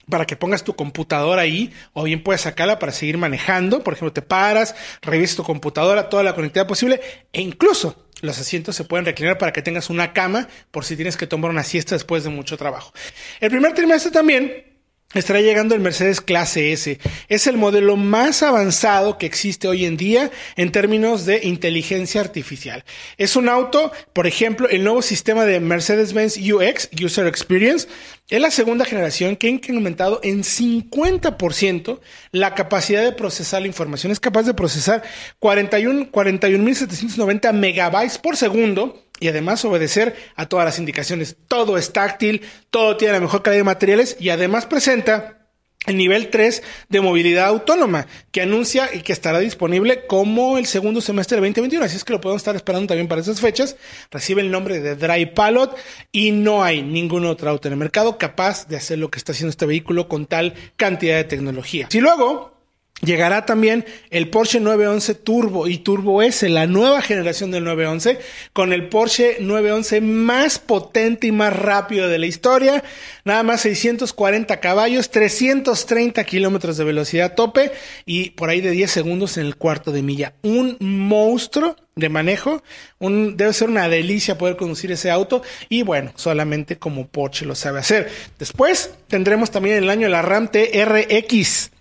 para 0.09 0.25
que 0.25 0.35
pongas 0.35 0.65
tu 0.65 0.75
computadora 0.75 1.43
ahí, 1.43 1.71
o 1.93 2.03
bien 2.03 2.23
puedes 2.23 2.41
sacarla 2.41 2.79
para 2.79 2.91
seguir 2.91 3.17
manejando. 3.17 3.83
Por 3.83 3.93
ejemplo, 3.93 4.11
te 4.11 4.21
paras, 4.21 4.75
revisas 5.01 5.37
tu 5.37 5.43
computadora, 5.43 6.09
toda 6.09 6.23
la 6.23 6.35
conectividad 6.35 6.67
posible, 6.67 6.99
e 7.31 7.41
incluso 7.41 8.08
los 8.21 8.39
asientos 8.39 8.75
se 8.75 8.83
pueden 8.83 9.05
reclinar 9.05 9.37
para 9.37 9.53
que 9.53 9.61
tengas 9.61 9.89
una 9.89 10.13
cama 10.13 10.47
por 10.71 10.85
si 10.85 10.95
tienes 10.95 11.17
que 11.17 11.27
tomar 11.27 11.51
una 11.51 11.63
siesta 11.63 11.95
después 11.95 12.23
de 12.23 12.29
mucho 12.29 12.57
trabajo. 12.57 12.93
El 13.39 13.49
primer 13.49 13.73
trimestre 13.73 14.11
también 14.11 14.68
estará 15.15 15.41
llegando 15.41 15.73
el 15.73 15.81
Mercedes 15.81 16.21
Clase 16.21 16.71
S. 16.71 16.99
Es 17.29 17.47
el 17.47 17.57
modelo 17.57 17.95
más 17.95 18.43
avanzado 18.43 19.17
que 19.17 19.25
existe 19.25 19.67
hoy 19.67 19.85
en 19.85 19.97
día 19.97 20.29
en 20.55 20.71
términos 20.71 21.25
de 21.25 21.39
inteligencia 21.43 22.21
artificial. 22.21 22.83
Es 23.17 23.35
un 23.35 23.49
auto, 23.49 23.91
por 24.13 24.27
ejemplo, 24.27 24.69
el 24.69 24.83
nuevo 24.83 25.01
sistema 25.01 25.45
de 25.45 25.59
Mercedes-Benz 25.59 26.37
UX, 26.37 26.89
User 27.03 27.25
Experience, 27.25 27.87
es 28.29 28.39
la 28.39 28.51
segunda 28.51 28.85
generación 28.85 29.35
que 29.35 29.47
ha 29.47 29.49
incrementado 29.49 30.19
en 30.21 30.43
50% 30.43 31.99
la 32.31 32.53
capacidad 32.53 33.03
de 33.03 33.11
procesar 33.11 33.61
la 33.61 33.67
información. 33.67 34.11
Es 34.11 34.19
capaz 34.19 34.43
de 34.43 34.53
procesar 34.53 35.01
41.790 35.41 36.11
41, 36.11 37.53
megabytes 37.53 38.19
por 38.19 38.37
segundo 38.37 39.08
y 39.19 39.27
además 39.27 39.63
obedecer 39.65 40.15
a 40.35 40.47
todas 40.47 40.65
las 40.65 40.79
indicaciones. 40.79 41.37
Todo 41.47 41.77
es 41.77 41.93
táctil, 41.93 42.41
todo 42.69 42.97
tiene 42.97 43.13
la 43.13 43.19
mejor 43.19 43.43
calidad 43.43 43.61
de 43.61 43.65
materiales 43.65 44.17
y 44.19 44.29
además 44.29 44.65
presenta 44.65 45.39
el 45.85 45.97
nivel 45.97 46.29
3 46.29 46.61
de 46.89 47.01
movilidad 47.01 47.47
autónoma, 47.47 48.05
que 48.31 48.41
anuncia 48.41 48.89
y 48.93 48.99
que 48.99 49.13
estará 49.13 49.39
disponible 49.39 50.05
como 50.07 50.57
el 50.57 50.65
segundo 50.65 50.99
semestre 51.01 51.35
del 51.35 51.43
2021. 51.43 51.85
Así 51.85 51.95
es 51.95 52.03
que 52.03 52.13
lo 52.13 52.21
podemos 52.21 52.41
estar 52.41 52.55
esperando 52.55 52.87
también 52.87 53.07
para 53.07 53.21
esas 53.21 53.39
fechas. 53.39 53.77
Recibe 54.11 54.41
el 54.41 54.51
nombre 54.51 54.81
de 54.81 54.95
Dry 54.95 55.27
Pilot 55.27 55.75
y 56.11 56.31
no 56.31 56.63
hay 56.63 56.81
ningún 56.81 57.25
otro 57.25 57.49
auto 57.49 57.67
en 57.67 57.73
el 57.73 57.79
mercado 57.79 58.17
capaz 58.17 58.67
de 58.67 58.75
hacer 58.75 58.99
lo 58.99 59.09
que 59.09 59.17
está 59.17 59.31
haciendo 59.31 59.51
este 59.51 59.65
vehículo 59.65 60.07
con 60.07 60.25
tal 60.25 60.53
cantidad 60.75 61.15
de 61.15 61.23
tecnología. 61.23 61.87
Si 61.89 62.01
luego 62.01 62.58
Llegará 63.01 63.45
también 63.45 63.85
el 64.09 64.29
Porsche 64.29 64.59
911 64.59 65.15
Turbo 65.15 65.67
y 65.67 65.77
Turbo 65.77 66.21
S, 66.21 66.47
la 66.49 66.67
nueva 66.67 67.01
generación 67.01 67.49
del 67.49 67.63
911, 67.63 68.19
con 68.51 68.73
el 68.73 68.89
Porsche 68.89 69.37
911 69.39 70.01
más 70.01 70.59
potente 70.59 71.27
y 71.27 71.31
más 71.31 71.55
rápido 71.55 72.09
de 72.09 72.17
la 72.17 72.25
historia. 72.25 72.83
Nada 73.23 73.43
más 73.43 73.61
640 73.61 74.59
caballos, 74.59 75.11
330 75.11 76.23
kilómetros 76.25 76.77
de 76.77 76.83
velocidad 76.83 77.35
tope 77.35 77.71
y 78.05 78.31
por 78.31 78.49
ahí 78.49 78.59
de 78.59 78.71
10 78.71 78.91
segundos 78.91 79.37
en 79.37 79.45
el 79.45 79.55
cuarto 79.55 79.91
de 79.91 80.01
milla. 80.01 80.33
Un 80.41 80.77
monstruo 80.79 81.77
de 81.95 82.09
manejo. 82.09 82.63
Debe 82.99 83.53
ser 83.53 83.69
una 83.69 83.87
delicia 83.87 84.37
poder 84.37 84.57
conducir 84.57 84.91
ese 84.91 85.09
auto 85.09 85.41
y 85.69 85.83
bueno, 85.83 86.11
solamente 86.15 86.77
como 86.77 87.07
Porsche 87.07 87.45
lo 87.45 87.55
sabe 87.55 87.79
hacer. 87.79 88.09
Después 88.37 88.91
tendremos 89.07 89.51
también 89.51 89.77
el 89.77 89.89
año 89.89 90.09
la 90.09 90.21
Ram 90.21 90.49
TRX 90.49 91.71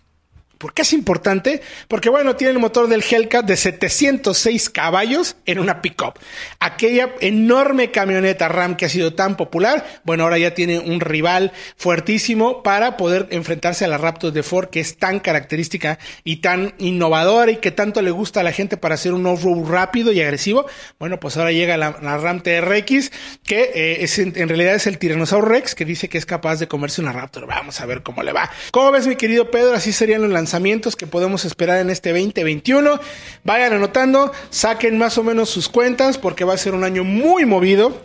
¿Por 0.59 0.75
qué 0.75 0.83
es 0.83 0.93
importante? 0.93 1.63
Porque, 1.87 2.09
bueno, 2.09 2.35
tiene 2.35 2.53
el 2.53 2.59
motor 2.59 2.89
del 2.89 3.05
Hellcat 3.09 3.47
de 3.47 3.57
706 3.57 4.71
caballos 4.71 5.37
en 5.47 5.61
una 5.61 5.81
pickup. 5.81 6.19
Aquella 6.59 7.15
enorme 7.21 7.93
camioneta 7.93 8.49
Ram 8.49 8.77
que 8.77 8.87
ha 8.87 8.89
sido 8.89 9.15
tan 9.15 9.37
popular, 9.37 9.87
bueno, 10.03 10.25
ahora 10.25 10.37
ya 10.37 10.55
tiene 10.55 10.81
un 10.81 10.99
rival 10.99 11.53
fuertísimo 11.77 12.65
para 12.65 12.97
poder 12.97 13.29
enfrentarse 13.31 13.85
a 13.85 13.89
la 13.89 13.99
Raptor 13.99 14.33
de 14.33 14.43
Ford, 14.43 14.69
que 14.69 14.81
es 14.81 14.97
tan 14.97 15.21
característica 15.21 16.01
y 16.25 16.39
tan 16.39 16.75
innovadora 16.79 17.53
y 17.53 17.59
que 17.59 17.71
tanto 17.71 18.03
le 18.03 18.11
gusta 18.11 18.41
a 18.41 18.43
la 18.43 18.53
gente 18.53 18.77
para 18.77 18.97
hacer 18.97 19.15
un 19.15 19.27
off-road 19.27 19.71
rápido 19.71 20.11
y 20.11 20.21
agresivo. 20.21 20.67
Bueno, 20.99 21.21
pues 21.21 21.37
ahora 21.37 21.53
llega 21.53 21.77
la, 21.77 21.93
Ram 21.93 22.41
TRX, 22.41 23.13
que 23.45 23.71
eh, 23.75 23.99
es, 24.03 24.19
en, 24.19 24.35
realidad 24.35 24.75
es 24.75 24.89
el 24.89 24.99
Tyrannosaurus 24.99 25.49
Rex, 25.49 25.75
que 25.77 25.85
dice 25.85 26.09
que 26.09 26.19
es 26.19 26.27
capaz 26.27 26.57
de 26.57 26.67
comerse 26.67 27.01
una 27.01 27.13
Raptor. 27.13 27.47
Vamos 27.47 27.81
a 27.81 27.87
ver 27.87 28.03
cómo 28.03 28.25
le 28.25 28.33
va. 28.33 28.51
¿Cómo 28.73 28.91
ves, 28.91 29.07
mi 29.07 29.15
querido 29.15 29.53
Pedro? 29.53 29.75
Así 29.75 29.93
serían 29.93 30.23
los 30.23 30.31
lanzamientos 30.31 30.48
lanzamientos 30.49 30.97
que 30.97 31.07
podemos 31.07 31.45
esperar 31.45 31.79
en 31.79 31.91
este 31.91 32.09
2021. 32.09 32.99
Vayan 33.45 33.75
anotando, 33.75 34.33
saquen 34.49 34.97
más 34.97 35.19
o 35.19 35.23
menos 35.23 35.51
sus 35.51 35.69
cuentas 35.69 36.17
porque 36.17 36.45
va 36.45 36.55
a 36.55 36.57
ser 36.57 36.73
un 36.73 36.85
año 36.85 37.05
muy 37.05 37.45
movido 37.45 38.01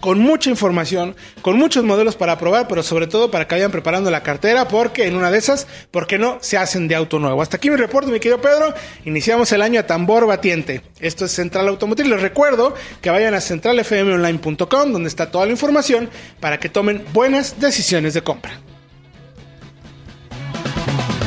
con 0.00 0.18
mucha 0.18 0.50
información, 0.50 1.16
con 1.40 1.56
muchos 1.56 1.84
modelos 1.84 2.14
para 2.14 2.38
probar, 2.38 2.68
pero 2.68 2.82
sobre 2.82 3.06
todo 3.06 3.30
para 3.30 3.48
que 3.48 3.54
vayan 3.54 3.70
preparando 3.70 4.10
la 4.10 4.22
cartera, 4.22 4.68
porque 4.68 5.06
en 5.06 5.16
una 5.16 5.30
de 5.30 5.38
esas, 5.38 5.66
¿por 5.90 6.06
qué 6.06 6.18
no? 6.18 6.36
Se 6.42 6.58
hacen 6.58 6.88
de 6.88 6.94
auto 6.94 7.18
nuevo. 7.18 7.40
Hasta 7.40 7.56
aquí 7.56 7.70
mi 7.70 7.76
reporte, 7.76 8.12
mi 8.12 8.20
querido 8.20 8.38
Pedro. 8.38 8.74
Iniciamos 9.06 9.50
el 9.52 9.62
año 9.62 9.80
a 9.80 9.86
tambor 9.86 10.26
batiente. 10.26 10.82
Esto 11.00 11.24
es 11.24 11.32
Central 11.32 11.68
Automotriz. 11.68 12.06
Les 12.06 12.20
recuerdo 12.20 12.74
que 13.00 13.08
vayan 13.08 13.32
a 13.32 13.40
centralfmonline.com, 13.40 14.92
donde 14.92 15.08
está 15.08 15.30
toda 15.30 15.46
la 15.46 15.52
información 15.52 16.10
para 16.38 16.60
que 16.60 16.68
tomen 16.68 17.02
buenas 17.14 17.58
decisiones 17.58 18.12
de 18.12 18.20
compra. 18.20 18.67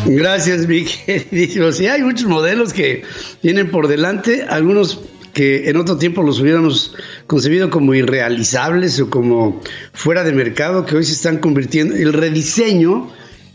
Gracias, 0.06 0.68
mi 0.68 0.84
queridísimo. 1.06 1.72
Sí, 1.72 1.88
hay 1.88 2.02
muchos 2.02 2.28
modelos 2.28 2.74
que 2.74 3.04
vienen 3.44 3.70
por 3.70 3.88
delante, 3.88 4.44
algunos 4.44 5.02
que 5.34 5.70
en 5.70 5.78
otro 5.78 5.98
tiempo 5.98 6.24
los 6.24 6.40
hubiéramos 6.40 6.96
concebido 7.28 7.70
como 7.70 7.94
irrealizables 7.94 9.00
o 9.00 9.10
como 9.10 9.62
fuera 9.94 10.24
de 10.24 10.34
mercado, 10.34 10.86
que 10.86 10.96
hoy 10.96 11.04
se 11.04 11.14
están 11.14 11.38
convirtiendo. 11.38 11.96
El 11.96 12.14
rediseño 12.14 13.10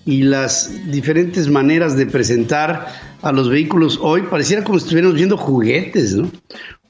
y 0.05 0.23
las 0.23 0.71
diferentes 0.91 1.49
maneras 1.49 1.97
de 1.97 2.07
presentar 2.07 2.87
a 3.23 3.33
los 3.33 3.51
vehículos 3.51 3.99
hoy 4.01 4.23
pareciera 4.23 4.63
como 4.63 4.79
si 4.79 4.85
estuviéramos 4.85 5.17
viendo 5.17 5.37
juguetes, 5.37 6.15
¿no? 6.15 6.31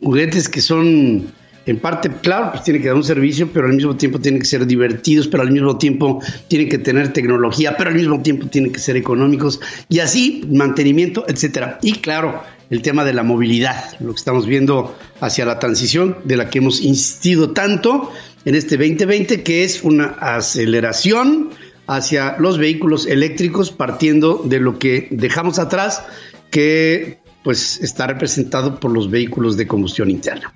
Juguetes 0.01 0.49
que 0.49 0.61
son 0.61 1.33
en 1.67 1.81
parte, 1.81 2.09
claro, 2.23 2.53
pues 2.53 2.63
tiene 2.63 2.81
que 2.81 2.87
dar 2.87 2.97
un 2.97 3.03
servicio, 3.03 3.51
pero 3.53 3.67
al 3.67 3.75
mismo 3.75 3.97
tiempo 3.97 4.21
tienen 4.21 4.41
que 4.41 4.47
ser 4.47 4.67
divertidos, 4.67 5.27
pero 5.27 5.43
al 5.43 5.51
mismo 5.51 5.77
tiempo 5.77 6.23
tienen 6.47 6.69
que 6.69 6.79
tener 6.79 7.13
tecnología, 7.13 7.77
pero 7.77 7.91
al 7.91 7.97
mismo 7.97 8.23
tiempo 8.23 8.47
tienen 8.47 8.73
que 8.73 8.79
ser 8.79 8.97
económicos 8.97 9.61
y 9.89 9.99
así 9.99 10.45
mantenimiento, 10.49 11.25
etcétera. 11.27 11.79
Y 11.83 11.95
claro, 11.95 12.41
el 12.71 12.83
tema 12.83 13.05
de 13.05 13.13
la 13.13 13.25
movilidad, 13.25 13.99
lo 13.99 14.13
que 14.13 14.19
estamos 14.19 14.47
viendo 14.47 14.97
hacia 15.21 15.45
la 15.45 15.59
transición 15.59 16.19
de 16.25 16.37
la 16.37 16.51
que 16.51 16.59
hemos 16.59 16.81
insistido 16.81 17.51
tanto 17.51 18.13
en 18.45 18.55
este 18.55 18.77
2020, 18.77 19.43
que 19.43 19.65
es 19.65 19.83
una 19.83 20.07
aceleración 20.21 21.51
hacia 21.89 22.37
los 22.39 22.59
vehículos 22.59 23.07
eléctricos 23.07 23.73
partiendo 23.73 24.43
de 24.45 24.61
lo 24.61 24.79
que 24.79 25.09
dejamos 25.11 25.59
atrás, 25.59 26.05
que 26.51 27.19
pues 27.43 27.81
está 27.81 28.07
representado 28.07 28.79
por 28.79 28.93
los 28.93 29.11
vehículos 29.11 29.57
de 29.57 29.67
combustión 29.67 30.11
interna. 30.11 30.53